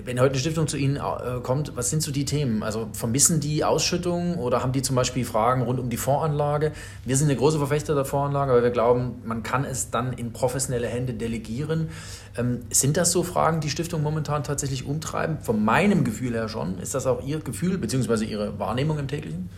wenn 0.06 0.20
heute 0.20 0.32
eine 0.32 0.39
Stiftung 0.39 0.68
zu 0.68 0.77
Ihnen 0.77 0.98
äh, 0.98 1.39
kommt, 1.42 1.75
was 1.75 1.89
sind 1.89 2.01
so 2.01 2.12
die 2.12 2.25
Themen? 2.25 2.63
Also 2.63 2.89
vermissen 2.94 3.39
die 3.39 3.63
Ausschüttungen 3.63 4.36
oder 4.36 4.63
haben 4.63 4.72
die 4.72 4.82
zum 4.82 4.96
Beispiel 4.96 5.25
Fragen 5.25 5.62
rund 5.62 5.80
um 5.80 5.89
die 5.89 5.98
Voranlage? 5.98 6.72
Wir 7.06 7.16
sind 7.16 7.27
eine 7.30 7.38
große 7.38 7.58
Verfechter 7.58 7.96
der 7.96 8.06
Voranlage, 8.06 8.54
weil 8.54 8.63
wir 8.63 8.72
glauben, 8.72 9.22
man 9.25 9.44
kann 9.44 9.66
es 9.66 9.89
dann 9.92 10.13
in 10.13 10.34
professionelle 10.34 10.88
Hände 10.88 11.13
delegieren. 11.13 11.89
Ähm, 12.38 12.62
sind 12.70 12.98
das 12.98 13.12
so 13.12 13.24
Fragen, 13.24 13.60
die 13.60 13.70
Stiftung 13.70 14.04
momentan 14.04 14.44
tatsächlich 14.44 14.86
umtreiben? 14.86 15.39
Von 15.42 15.63
meinem 15.63 16.04
Gefühl 16.04 16.34
her 16.34 16.50
schon. 16.50 16.80
Ist 16.80 16.96
das 16.96 17.08
auch 17.08 17.25
Ihr 17.25 17.39
Gefühl 17.39 17.77
bzw. 17.77 18.25
Ihre 18.25 18.60
Wahrnehmung 18.60 19.00
im 19.00 19.08
täglichen? 19.08 19.50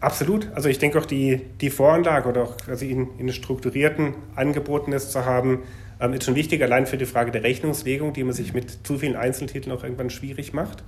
Absolut. 0.00 0.48
Also 0.54 0.68
ich 0.68 0.78
denke 0.78 0.98
auch 0.98 1.06
die, 1.06 1.40
die 1.60 1.70
Voranlage 1.70 2.28
oder 2.28 2.42
auch 2.42 2.56
also 2.68 2.84
in, 2.84 3.18
in 3.18 3.32
strukturierten 3.32 4.14
Angeboten 4.36 4.92
es 4.92 5.10
zu 5.10 5.24
haben, 5.24 5.60
ähm, 6.02 6.12
ist 6.14 6.24
schon 6.24 6.34
wichtig, 6.34 6.62
allein 6.62 6.86
für 6.86 6.98
die 6.98 7.06
Frage 7.06 7.30
der 7.30 7.44
Rechnungslegung, 7.44 8.12
die 8.12 8.24
man 8.24 8.34
sich 8.34 8.52
mit 8.52 8.86
zu 8.86 8.98
vielen 8.98 9.16
Einzeltiteln 9.16 9.74
auch 9.74 9.84
irgendwann 9.84 10.10
schwierig 10.10 10.52
macht. 10.52 10.82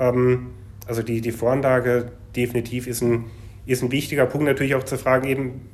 Ähm, 0.00 0.48
also 0.86 1.02
die, 1.02 1.20
die 1.20 1.30
Voranlage 1.32 2.10
definitiv 2.34 2.86
ist 2.86 3.02
ein, 3.02 3.26
ist 3.66 3.82
ein 3.82 3.92
wichtiger 3.92 4.26
Punkt. 4.26 4.46
Natürlich 4.46 4.74
auch 4.74 4.82
zu 4.82 4.98
fragen, 4.98 5.28
eben, 5.28 5.68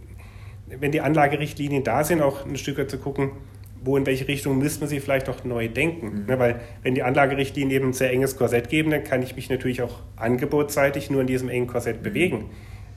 wenn 0.67 0.93
die 0.93 1.01
Anlagerichtlinien 1.01 1.83
da 1.83 2.05
sind, 2.05 2.21
auch 2.21 2.45
ein 2.45 2.57
Stück 2.57 2.91
zu 2.91 2.99
gucken, 2.99 3.31
wo 3.83 3.97
in 3.97 4.07
welche 4.07 4.29
Richtung 4.29 4.59
müsste 4.59 4.81
man 4.81 4.89
sie 4.89 5.01
vielleicht 5.01 5.29
auch 5.29 5.45
neu 5.45 5.69
denken. 5.69 6.21
Mhm. 6.21 6.27
Ne, 6.27 6.39
weil 6.39 6.61
wenn 6.83 6.95
die 6.95 7.03
Anlagerichtlinien 7.03 7.71
eben 7.71 7.89
ein 7.89 7.93
sehr 7.95 8.13
enges 8.13 8.37
Korsett 8.37 8.69
geben, 8.69 8.91
dann 8.91 9.05
kann 9.05 9.23
ich 9.23 9.35
mich 9.35 9.49
natürlich 9.49 9.83
auch 9.83 10.01
angebotsseitig 10.17 11.11
nur 11.11 11.23
in 11.23 11.27
diesem 11.27 11.49
engen 11.49 11.69
Korsett 11.69 12.01
mhm. 12.01 12.45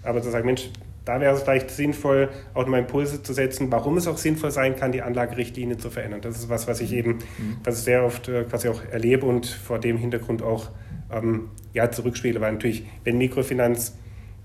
Aber 0.07 0.21
zu 0.21 0.31
sagen, 0.31 0.45
Mensch, 0.45 0.69
da 1.05 1.21
wäre 1.21 1.33
es 1.35 1.43
vielleicht 1.43 1.71
sinnvoll, 1.71 2.29
auch 2.53 2.63
nochmal 2.63 2.81
Impulse 2.81 3.23
zu 3.23 3.33
setzen, 3.33 3.71
warum 3.71 3.97
es 3.97 4.07
auch 4.07 4.17
sinnvoll 4.17 4.51
sein 4.51 4.75
kann, 4.75 4.91
die 4.91 5.01
Anlagerichtlinie 5.01 5.77
zu 5.77 5.89
verändern. 5.89 6.21
Das 6.21 6.37
ist 6.37 6.49
was, 6.49 6.67
was 6.67 6.81
ich 6.81 6.93
eben, 6.93 7.19
mhm. 7.37 7.57
was 7.63 7.79
ich 7.79 7.85
sehr 7.85 8.03
oft 8.03 8.27
äh, 8.27 8.43
quasi 8.43 8.67
auch 8.67 8.81
erlebe 8.91 9.25
und 9.25 9.45
vor 9.45 9.79
dem 9.79 9.97
Hintergrund 9.97 10.41
auch 10.41 10.69
ähm, 11.11 11.49
ja, 11.73 11.89
zurückspiele, 11.91 12.41
weil 12.41 12.51
natürlich, 12.51 12.85
wenn 13.03 13.17
Mikrofinanz 13.17 13.97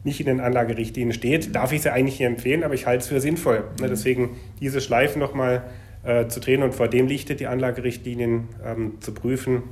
nicht 0.05 0.21
in 0.21 0.27
den 0.27 0.41
Anlagerichtlinien 0.41 1.13
steht, 1.13 1.55
darf 1.55 1.73
ich 1.73 1.83
sie 1.83 1.93
eigentlich 1.93 2.21
nicht 2.21 2.27
empfehlen, 2.27 2.65
aber 2.65 2.75
ich 2.75 2.87
halte 2.87 3.03
es 3.03 3.09
für 3.09 3.21
sinnvoll. 3.21 3.65
Ne, 3.81 3.87
mhm. 3.87 3.91
Deswegen 3.91 4.31
diese 4.61 4.81
Schleifen 4.81 5.21
nochmal 5.21 5.65
äh, 6.05 6.27
zu 6.29 6.41
drehen 6.41 6.63
und 6.63 6.75
vor 6.75 6.89
dem 6.89 7.07
Lichte 7.07 7.35
die 7.35 7.47
Anlagerichtlinien 7.47 8.49
ähm, 8.65 9.01
zu 9.01 9.13
prüfen, 9.15 9.63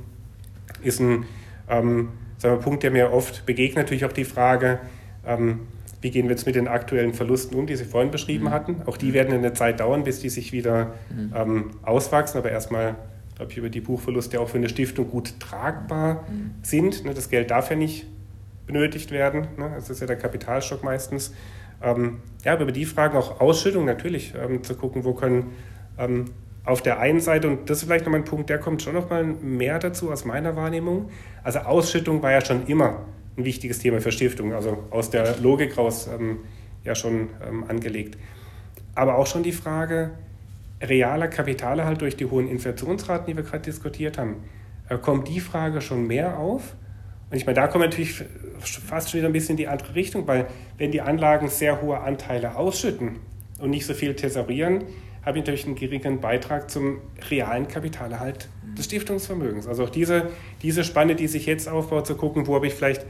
ist 0.83 0.99
ein 0.99 1.25
ähm, 1.69 2.09
sagen 2.37 2.57
wir, 2.57 2.61
Punkt, 2.61 2.83
der 2.83 2.91
mir 2.91 3.13
oft 3.13 3.45
begegnet. 3.45 3.85
Natürlich 3.85 4.05
auch 4.05 4.13
die 4.13 4.25
Frage, 4.25 4.79
ähm, 5.25 5.61
wie 6.01 6.09
gehen 6.09 6.25
wir 6.25 6.31
jetzt 6.31 6.45
mit 6.45 6.55
den 6.55 6.67
aktuellen 6.67 7.13
Verlusten 7.13 7.55
um, 7.55 7.67
die 7.67 7.75
Sie 7.75 7.85
vorhin 7.85 8.11
beschrieben 8.11 8.45
mhm. 8.45 8.51
hatten. 8.51 8.81
Auch 8.85 8.97
die 8.97 9.13
werden 9.13 9.33
eine 9.33 9.53
Zeit 9.53 9.79
dauern, 9.79 10.03
bis 10.03 10.19
die 10.19 10.29
sich 10.29 10.51
wieder 10.51 10.95
mhm. 11.15 11.33
ähm, 11.35 11.71
auswachsen. 11.83 12.39
Aber 12.39 12.49
erstmal, 12.49 12.95
glaube 13.35 13.51
ich, 13.51 13.57
über 13.57 13.69
die 13.69 13.81
Buchverluste 13.81 14.39
auch 14.39 14.49
für 14.49 14.57
eine 14.57 14.69
Stiftung 14.69 15.09
gut 15.09 15.39
tragbar 15.39 16.25
mhm. 16.29 16.55
sind. 16.63 17.05
Ne, 17.05 17.13
das 17.13 17.29
Geld 17.29 17.51
darf 17.51 17.69
ja 17.69 17.75
nicht 17.75 18.07
benötigt 18.65 19.11
werden. 19.11 19.47
Ne? 19.57 19.71
Das 19.75 19.89
ist 19.89 20.01
ja 20.01 20.07
der 20.07 20.17
Kapitalstock 20.17 20.83
meistens. 20.83 21.33
Ähm, 21.83 22.19
ja, 22.43 22.53
aber 22.53 22.63
über 22.63 22.71
die 22.71 22.85
Fragen 22.85 23.17
auch 23.17 23.39
Ausschüttung 23.39 23.85
natürlich 23.85 24.33
ähm, 24.35 24.63
zu 24.63 24.75
gucken, 24.75 25.03
wo 25.03 25.13
können 25.13 25.51
ähm, 25.97 26.25
auf 26.63 26.81
der 26.81 26.99
einen 26.99 27.19
Seite, 27.19 27.47
und 27.47 27.69
das 27.69 27.79
ist 27.79 27.85
vielleicht 27.85 28.05
nochmal 28.05 28.21
ein 28.21 28.25
Punkt, 28.25 28.49
der 28.49 28.59
kommt 28.59 28.81
schon 28.81 28.93
nochmal 28.93 29.23
mehr 29.23 29.79
dazu 29.79 30.11
aus 30.11 30.25
meiner 30.25 30.55
Wahrnehmung. 30.55 31.09
Also 31.43 31.59
Ausschüttung 31.59 32.21
war 32.21 32.31
ja 32.31 32.45
schon 32.45 32.67
immer 32.67 33.05
ein 33.37 33.45
wichtiges 33.45 33.79
Thema 33.79 34.01
für 34.01 34.11
Stiftungen, 34.11 34.53
also 34.53 34.83
aus 34.89 35.09
der 35.09 35.37
Logik 35.39 35.77
raus 35.77 36.07
ähm, 36.07 36.39
ja 36.83 36.95
schon 36.95 37.29
ähm, 37.47 37.63
angelegt. 37.67 38.17
Aber 38.95 39.17
auch 39.17 39.27
schon 39.27 39.43
die 39.43 39.51
Frage 39.51 40.11
realer 40.81 41.27
Kapitalerhalt 41.27 42.01
durch 42.01 42.15
die 42.15 42.25
hohen 42.25 42.47
Inflationsraten, 42.47 43.27
die 43.27 43.35
wir 43.35 43.43
gerade 43.43 43.63
diskutiert 43.63 44.17
haben, 44.17 44.43
äh, 44.89 44.97
kommt 44.97 45.27
die 45.27 45.39
Frage 45.39 45.81
schon 45.81 46.07
mehr 46.07 46.37
auf. 46.37 46.75
Und 47.29 47.37
ich 47.37 47.45
meine, 47.45 47.55
da 47.55 47.67
kommt 47.67 47.85
natürlich 47.85 48.23
fast 48.59 49.09
schon 49.09 49.19
wieder 49.19 49.29
ein 49.29 49.33
bisschen 49.33 49.51
in 49.51 49.57
die 49.57 49.67
andere 49.67 49.95
Richtung, 49.95 50.27
weil 50.27 50.47
wenn 50.77 50.91
die 50.91 51.01
Anlagen 51.01 51.47
sehr 51.47 51.81
hohe 51.81 51.99
Anteile 51.99 52.57
ausschütten 52.57 53.19
und 53.59 53.69
nicht 53.69 53.85
so 53.85 53.93
viel 53.93 54.15
thesaurieren, 54.15 54.83
habe 55.23 55.37
ich 55.37 55.45
natürlich 55.45 55.65
einen 55.65 55.75
geringen 55.75 56.19
Beitrag 56.19 56.69
zum 56.69 56.99
realen 57.29 57.67
Kapitalerhalt 57.67 58.49
des 58.77 58.85
Stiftungsvermögens. 58.85 59.67
Also 59.67 59.83
auch 59.83 59.89
diese, 59.89 60.29
diese 60.61 60.83
Spanne, 60.83 61.15
die 61.15 61.27
sich 61.27 61.45
jetzt 61.45 61.67
aufbaut, 61.67 62.07
zu 62.07 62.15
gucken, 62.15 62.47
wo 62.47 62.55
habe 62.55 62.67
ich 62.67 62.73
vielleicht 62.73 63.05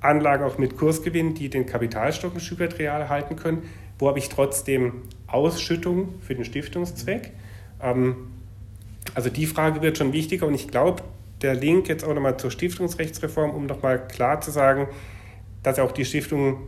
Anlagen 0.00 0.44
auch 0.44 0.58
mit 0.58 0.76
Kursgewinn, 0.76 1.34
die 1.34 1.48
den 1.48 1.66
Kapitalstock 1.66 2.34
ein 2.34 2.40
Stück 2.40 2.60
weit 2.60 2.78
real 2.78 3.08
halten 3.08 3.36
können, 3.36 3.62
wo 3.98 4.08
habe 4.08 4.18
ich 4.18 4.28
trotzdem 4.28 5.02
Ausschüttung 5.26 6.14
für 6.20 6.34
den 6.34 6.44
Stiftungszweck. 6.44 7.32
Ähm, 7.82 8.16
also 9.14 9.30
die 9.30 9.46
Frage 9.46 9.82
wird 9.82 9.98
schon 9.98 10.12
wichtiger 10.12 10.46
und 10.46 10.54
ich 10.54 10.68
glaube, 10.68 11.02
der 11.42 11.54
Link 11.54 11.88
jetzt 11.88 12.04
auch 12.04 12.14
nochmal 12.14 12.36
zur 12.36 12.50
Stiftungsrechtsreform, 12.50 13.50
um 13.50 13.66
nochmal 13.66 14.06
klar 14.06 14.40
zu 14.40 14.50
sagen, 14.50 14.88
dass 15.62 15.78
auch 15.78 15.92
die 15.92 16.04
Stiftung 16.04 16.58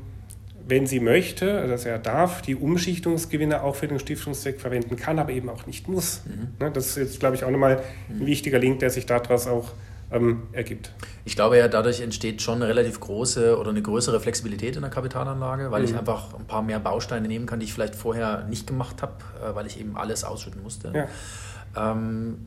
wenn 0.67 0.87
sie 0.87 1.01
möchte, 1.01 1.59
also 1.59 1.73
dass 1.73 1.85
er 1.85 1.99
darf, 1.99 2.43
die 2.43 2.55
Umschichtungsgewinne 2.55 3.63
auch 3.63 3.77
für 3.77 3.89
den 3.89 3.99
Stiftungszweck 3.99 4.61
verwenden 4.61 4.97
kann, 4.97 5.19
aber 5.19 5.33
eben 5.33 5.49
auch 5.49 5.67
nicht 5.67 5.89
muss. 5.89 6.23
Mhm. 6.27 6.49
Ne, 6.59 6.71
das 6.71 6.89
ist 6.89 6.97
jetzt, 6.97 7.21
glaube 7.21 7.37
ich, 7.37 7.45
auch 7.45 7.51
nochmal 7.51 7.83
ein 8.09 8.27
wichtiger 8.27 8.59
Link, 8.59 8.81
der 8.81 8.91
sich 8.91 9.07
daraus 9.07 9.47
auch 9.47 9.73
ähm, 10.13 10.43
ergibt. 10.53 10.93
Ich 11.25 11.37
glaube 11.37 11.57
ja, 11.57 11.69
dadurch 11.69 12.01
entsteht 12.01 12.43
schon 12.43 12.57
eine 12.57 12.69
relativ 12.69 13.01
große 13.01 13.59
oder 13.59 13.71
eine 13.71 13.83
größere 13.83 14.21
Flexibilität 14.21 14.77
in 14.77 14.83
der 14.83 14.91
Kapitalanlage, 14.91 15.71
weil 15.71 15.83
mhm. 15.83 15.89
ich 15.89 15.97
einfach 15.97 16.35
ein 16.35 16.47
paar 16.47 16.63
mehr 16.63 16.81
Bausteine 16.81 17.29
nehmen 17.29 17.47
kann, 17.47 17.61
die 17.61 17.67
ich 17.67 17.73
vielleicht 17.73 17.95
vorher 17.95 18.45
nicht 18.49 18.67
gemacht 18.67 19.03
habe, 19.03 19.15
äh, 19.43 19.55
weil 19.55 19.67
ich 19.67 19.79
eben 19.79 19.97
alles 19.97 20.25
ausschütten 20.25 20.63
musste. 20.63 20.93
Ja. 20.95 21.93
Ähm, 21.93 22.39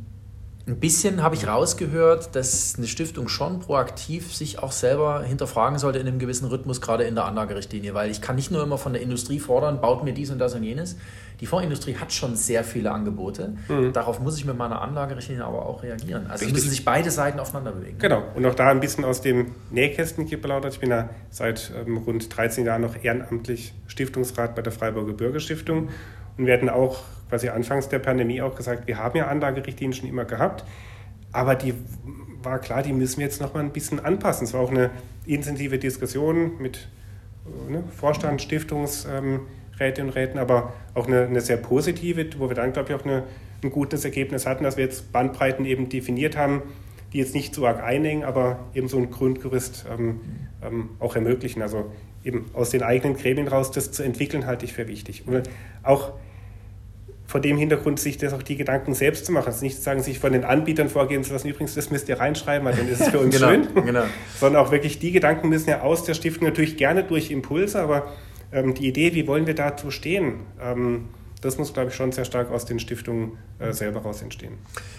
ein 0.66 0.80
bisschen 0.80 1.22
habe 1.22 1.36
ich 1.36 1.46
rausgehört, 1.46 2.36
dass 2.36 2.76
eine 2.78 2.88
Stiftung 2.88 3.28
schon 3.28 3.60
proaktiv 3.60 4.34
sich 4.34 4.60
auch 4.60 4.72
selber 4.72 5.22
hinterfragen 5.24 5.78
sollte 5.78 6.00
in 6.00 6.08
einem 6.08 6.20
gewissen 6.20 6.48
Rhythmus, 6.48 6.80
gerade 6.80 7.04
in 7.04 7.16
der 7.16 7.26
Anlagerichtlinie, 7.26 7.94
weil 7.94 8.10
ich 8.10 8.22
kann 8.22 8.38
nicht 8.38 8.50
nur 8.50 8.64
immer 8.64 8.78
von 8.78 8.94
der 8.94 9.02
Industrie 9.02 9.40
fordern, 9.40 9.82
baut 9.82 10.06
mir 10.06 10.14
dies 10.14 10.32
und 10.32 10.40
das 10.40 10.56
und 10.56 10.64
jenes. 10.64 10.96
Die 11.42 11.48
Fondsindustrie 11.48 11.98
hat 11.98 12.14
schon 12.14 12.38
sehr 12.38 12.64
viele 12.64 12.92
Angebote. 12.92 13.54
Mhm. 13.68 13.92
Darauf 13.92 14.22
muss 14.22 14.38
ich 14.38 14.46
mit 14.46 14.58
meiner 14.58 14.82
Anlagerichtlinie 14.82 15.44
aber 15.44 15.66
auch 15.66 15.84
reagieren. 15.84 16.28
Also 16.28 16.46
Richtig. 16.46 16.54
müssen 16.54 16.70
sich 16.70 16.86
beide 16.86 17.12
Seiten 17.12 17.42
aufeinander 17.42 17.74
bewegen. 17.74 17.98
Genau. 17.98 18.24
Und 18.34 18.46
auch 18.46 18.56
da 18.56 18.70
ein 18.70 18.80
bisschen 18.80 19.04
aus 19.04 19.20
dem 19.20 19.52
Nähkästen 19.70 20.30
geplaudert. 20.30 20.74
Ich 20.74 20.80
bin 20.80 20.92
ja 20.92 21.10
seit 21.30 21.74
ähm, 21.76 21.98
rund 21.98 22.34
13 22.34 22.66
Jahren 22.66 22.84
noch 22.84 22.96
ehrenamtlich 23.04 23.74
Stiftungsrat 23.88 24.56
bei 24.56 24.62
der 24.62 24.72
Freiburger 24.72 25.12
Bürgerstiftung. 25.12 25.90
Und 26.38 26.46
wir 26.46 26.54
hatten 26.54 26.70
auch 26.70 27.00
quasi 27.34 27.50
anfangs 27.50 27.90
der 27.90 27.98
Pandemie 27.98 28.44
auch 28.44 28.54
gesagt, 28.54 28.86
wir 28.86 29.00
haben 29.00 29.18
ja 29.18 29.26
Anlagerichtlinien 29.26 29.94
schon 29.94 30.08
immer 30.08 30.24
gehabt, 30.24 30.64
aber 31.32 31.56
die 31.56 31.74
war 32.44 32.60
klar, 32.60 32.84
die 32.84 32.94
müssen 32.94 33.18
wir 33.18 33.26
jetzt 33.26 33.42
noch 33.42 33.56
mal 33.56 33.62
ein 33.62 33.72
bisschen 33.72 34.00
anpassen. 34.00 34.46
Es 34.46 34.54
war 34.54 34.62
auch 34.62 34.70
eine 34.70 34.92
intensive 35.26 35.80
Diskussion 35.80 36.62
mit 36.62 36.90
ne, 37.68 37.84
Vorstand, 37.98 38.40
Stiftungsrätinnen 38.40 39.42
ähm, 39.98 40.08
und 40.10 40.16
Räten, 40.16 40.38
aber 40.38 40.74
auch 40.94 41.08
eine, 41.08 41.24
eine, 41.24 41.42
sehr 41.42 41.58
positive, 41.58 42.24
wo 42.38 42.50
wir 42.50 42.56
dann, 42.56 42.72
glaube 42.72 42.90
ich, 42.90 43.00
auch 43.00 43.04
eine, 43.04 43.24
ein 43.64 43.72
gutes 43.72 44.06
Ergebnis 44.06 44.46
hatten, 44.46 44.64
dass 44.64 44.78
wir 44.78 44.84
jetzt 44.84 45.12
Bandbreiten 45.12 45.66
eben 45.66 45.90
definiert 45.90 46.38
haben, 46.38 46.62
die 47.14 47.18
jetzt 47.18 47.34
nicht 47.34 47.56
so 47.56 47.66
arg 47.66 47.82
einhängen, 47.82 48.26
aber 48.26 48.60
eben 48.76 48.88
so 48.88 49.00
ein 49.00 49.10
Grundgerüst 49.10 49.86
ähm, 49.92 50.20
ähm, 50.62 50.90
auch 51.00 51.16
ermöglichen. 51.16 51.64
Also 51.64 51.92
eben 52.24 52.46
aus 52.54 52.70
den 52.70 52.84
eigenen 52.84 53.18
Gremien 53.18 53.48
raus 53.48 53.72
das 53.72 53.92
zu 53.92 54.04
entwickeln, 54.04 54.46
halte 54.46 54.66
ich 54.66 54.74
für 54.74 54.88
wichtig. 54.88 55.24
Und 55.26 55.50
auch 55.82 56.14
vor 57.26 57.42
dem 57.42 57.58
Hintergrund 57.58 58.00
sich 58.00 58.18
das 58.18 58.34
auch 58.34 58.44
die 58.44 58.58
Gedanken 58.58 58.94
selbst 58.94 59.26
zu 59.26 59.32
machen. 59.32 59.48
Also 59.48 59.64
nicht 59.64 59.78
zu 59.78 59.82
sagen, 59.82 60.04
sich 60.04 60.20
von 60.20 60.34
den 60.34 60.44
Anbietern 60.44 60.90
vorgehen 60.90 61.24
zu 61.24 61.34
lassen, 61.34 61.48
übrigens, 61.48 61.74
das 61.76 61.90
müsst 61.90 62.10
ihr 62.10 62.20
reinschreiben, 62.20 62.68
weil 62.68 62.76
dann 62.76 62.88
ist 62.88 63.02
es 63.02 63.10
für 63.10 63.20
uns 63.22 63.36
genau, 63.36 63.50
schön. 63.50 63.68
Genau. 63.74 64.04
Sondern 64.40 64.64
auch 64.64 64.72
wirklich 64.72 65.00
die 65.00 65.12
Gedanken 65.12 65.50
müssen 65.50 65.70
ja 65.70 65.82
aus 65.82 66.04
der 66.04 66.14
Stiftung 66.14 66.48
natürlich 66.48 66.78
gerne 66.78 67.04
durch 67.04 67.32
Impulse, 67.32 67.82
aber 67.82 68.12
ähm, 68.52 68.74
die 68.74 68.88
Idee, 68.88 69.16
wie 69.16 69.28
wollen 69.28 69.48
wir 69.48 69.56
dazu 69.56 69.90
stehen, 69.90 70.42
ähm, 70.62 71.06
das 71.44 71.58
muss, 71.58 71.74
glaube 71.74 71.90
ich, 71.90 71.96
schon 71.96 72.14
sehr 72.14 72.24
stark 72.24 72.52
aus 72.52 72.66
den 72.66 72.80
Stiftungen 72.80 73.34
äh, 73.60 73.74
selber 73.74 74.02
raus 74.02 74.22
entstehen. 74.22 74.54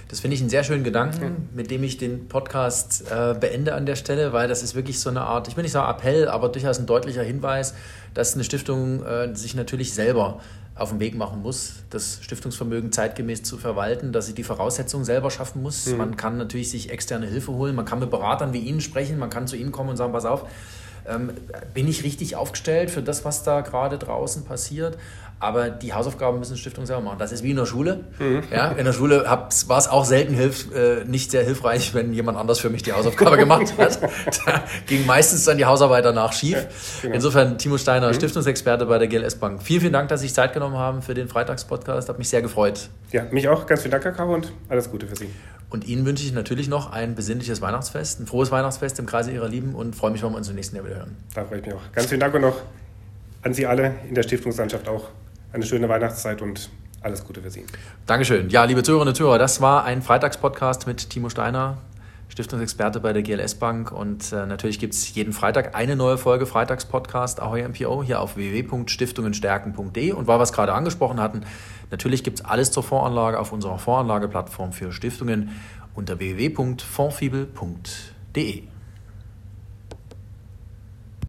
Das 0.09 0.21
finde 0.21 0.35
ich 0.35 0.43
einen 0.43 0.51
sehr 0.51 0.63
schönen 0.63 0.85
Gedanken, 0.85 1.49
mit 1.55 1.71
dem 1.71 1.83
ich 1.83 1.97
den 1.97 2.29
Podcast 2.29 3.11
äh, 3.11 3.35
beende 3.35 3.73
an 3.75 3.87
der 3.87 3.97
Stelle, 3.97 4.35
weil 4.35 4.47
das 4.47 4.63
ist 4.63 4.75
wirklich 4.75 5.01
so 5.01 5.09
eine 5.09 5.23
Art, 5.23 5.49
ich 5.49 5.57
will 5.57 5.63
nicht 5.63 5.73
sagen 5.73 5.91
Appell, 5.91 6.29
aber 6.29 6.51
durchaus 6.51 6.79
ein 6.79 6.87
deutlicher 6.87 7.23
Hinweis, 7.23 7.75
dass 8.13 8.35
eine 8.35 8.45
Stiftung 8.45 9.03
äh, 9.05 9.35
sich 9.35 9.55
natürlich 9.55 9.95
selber 9.95 10.41
auf 10.77 10.91
den 10.91 10.99
Weg 10.99 11.17
machen 11.17 11.43
muss, 11.43 11.85
das 11.91 12.19
Stiftungsvermögen 12.23 12.91
zeitgemäß 12.91 13.45
zu 13.45 13.59
verwalten, 13.59 14.13
dass 14.13 14.27
sie 14.27 14.35
die 14.35 14.43
Voraussetzungen 14.43 15.05
selber 15.05 15.31
schaffen 15.31 15.63
muss. 15.63 15.87
Mhm. 15.87 15.97
Man 15.99 16.17
kann 16.17 16.37
natürlich 16.37 16.71
sich 16.71 16.91
externe 16.91 17.27
Hilfe 17.27 17.53
holen, 17.53 17.77
man 17.77 17.85
kann 17.85 18.01
mit 18.01 18.11
Beratern 18.11 18.53
wie 18.53 18.59
Ihnen 18.59 18.81
sprechen, 18.81 19.19
man 19.19 19.31
kann 19.31 19.47
zu 19.47 19.57
Ihnen 19.57 19.71
kommen 19.71 19.91
und 19.91 19.97
sagen, 19.97 20.13
pass 20.13 20.25
auf, 20.25 20.49
ähm, 21.07 21.31
bin 21.73 21.88
ich 21.88 22.05
richtig 22.05 22.37
aufgestellt 22.37 22.90
für 22.90 23.03
das, 23.03 23.25
was 23.25 23.43
da 23.43 23.61
gerade 23.61 23.99
draußen 23.99 24.45
passiert? 24.45 24.97
Aber 25.40 25.69
die 25.69 25.93
Hausaufgaben 25.93 26.38
müssen 26.38 26.57
Stiftungen 26.57 26.87
selber 26.87 27.03
machen. 27.03 27.19
Das 27.19 27.31
ist 27.31 27.43
wie 27.43 27.51
in 27.51 27.57
der 27.57 27.67
Schule. 27.67 28.05
Mhm. 28.19 28.45
Ja, 28.51 28.69
in 28.71 28.85
der 28.85 28.95
Schule 28.95 29.25
war 29.27 29.79
es 29.79 29.88
auch 29.88 30.05
selten 30.05 30.33
hilf, 30.33 30.75
äh, 30.75 31.05
nicht 31.05 31.31
sehr 31.31 31.45
hilfreich, 31.45 31.93
wenn 31.93 32.14
jemand 32.14 32.38
anders 32.38 32.61
für 32.61 32.71
mich 32.71 32.83
die 32.83 32.93
Hausaufgabe 32.93 33.37
gemacht 33.37 33.75
hat. 33.77 33.99
Da 34.47 34.62
ging 34.87 35.05
meistens 35.07 35.45
dann 35.45 35.59
die 35.59 35.64
Hausarbeit 35.64 36.05
danach 36.05 36.33
schief. 36.33 36.55
Ja, 36.55 36.62
genau. 37.03 37.14
Insofern 37.14 37.59
Timo 37.59 37.77
Steiner, 37.79 38.09
mhm. 38.09 38.14
Stiftungsexperte 38.14 38.87
bei 38.87 38.99
der 38.99 39.09
GLS 39.09 39.35
Bank. 39.35 39.62
Vielen, 39.62 39.81
vielen 39.81 39.93
Dank, 39.93 40.09
dass 40.09 40.21
Sie 40.21 40.29
sich 40.29 40.35
Zeit 40.35 40.53
genommen 40.55 40.79
haben 40.79 41.03
für 41.03 41.14
den 41.14 41.29
Freitagspodcast. 41.29 42.09
Hat 42.09 42.19
mich 42.19 42.29
sehr 42.29 42.40
gefreut. 42.40 42.88
Ja, 43.12 43.25
mich 43.31 43.49
auch. 43.49 43.67
Ganz 43.67 43.83
vielen 43.83 43.93
Dank, 43.93 44.05
Herr 44.05 44.12
Karo, 44.12 44.35
und 44.35 44.53
alles 44.69 44.90
Gute 44.90 45.07
für 45.07 45.17
Sie. 45.17 45.29
Und 45.75 45.89
Ihnen 45.89 46.07
wünsche 46.07 46.25
ich 46.25 46.33
natürlich 46.33 46.69
noch 46.69 46.93
ein 46.93 47.17
besinnliches 47.17 47.61
Weihnachtsfest, 47.61 48.21
ein 48.21 48.29
frohes 48.29 48.53
Weihnachtsfest 48.53 49.01
im 49.01 49.07
Kreise 49.07 49.33
Ihrer 49.33 49.49
Lieben 49.49 49.75
und 49.75 49.97
freue 49.97 50.13
mich, 50.13 50.23
wenn 50.23 50.31
wir 50.31 50.37
uns 50.37 50.49
im 50.49 50.55
nächsten 50.55 50.77
Jahr 50.77 50.85
wieder 50.85 50.99
hören. 50.99 51.17
Da 51.35 51.45
freue 51.45 51.59
ich 51.59 51.67
mich 51.67 51.75
auch. 51.75 51.81
Ganz 51.93 52.07
vielen 52.07 52.21
Dank 52.21 52.33
und 52.33 52.43
noch 52.43 52.63
an 53.43 53.55
Sie 53.55 53.67
alle 53.67 53.97
in 54.09 54.15
der 54.15 54.23
Stiftungslandschaft 54.23 54.87
auch 54.87 55.09
eine 55.53 55.67
schöne 55.67 55.89
Weihnachtszeit 55.89 56.43
und 56.43 56.71
alles 57.01 57.25
Gute 57.25 57.43
für 57.43 57.51
Sie. 57.51 57.65
Dankeschön. 58.07 58.51
Ja, 58.51 58.63
liebe 58.63 58.85
Zuhörerinnen 58.85 59.09
und 59.09 59.17
Zuhörer, 59.17 59.39
das 59.39 59.61
war 59.61 59.83
ein 59.83 60.01
Freitagspodcast 60.01 60.87
mit 60.87 61.11
Timo 61.11 61.29
Steiner, 61.29 61.79
Stiftungsexperte 62.29 63.01
bei 63.01 63.13
der 63.13 63.23
GLS 63.23 63.57
Bank. 63.57 63.93
Und 63.93 64.33
äh, 64.33 64.47
natürlich 64.47 64.79
gibt 64.79 64.95
es 64.95 65.15
jeden 65.15 65.33
Freitag 65.33 65.77
eine 65.77 65.97
neue 65.97 66.19
Folge 66.19 66.47
Freitagspodcast 66.47 67.41
Ahoy 67.41 67.67
MPO 67.67 68.03
hier 68.03 68.21
auf 68.21 68.37
www.stiftungenstärken.de. 68.37 70.13
Und 70.13 70.27
weil 70.27 70.39
wir 70.39 70.43
es 70.43 70.53
gerade 70.53 70.75
angesprochen 70.75 71.21
hatten, 71.21 71.43
natürlich 71.91 72.25
gibt 72.25 72.41
es 72.41 72.45
alles 72.45 72.71
zur 72.71 72.83
Voranlage 72.83 73.39
auf 73.39 73.53
unserer 73.53 73.79
Voranlageplattform 73.79 74.73
für 74.73 74.93
Stiftungen 74.93 75.51
unter 75.95 76.19
www.fondfibel.de. 76.19 78.74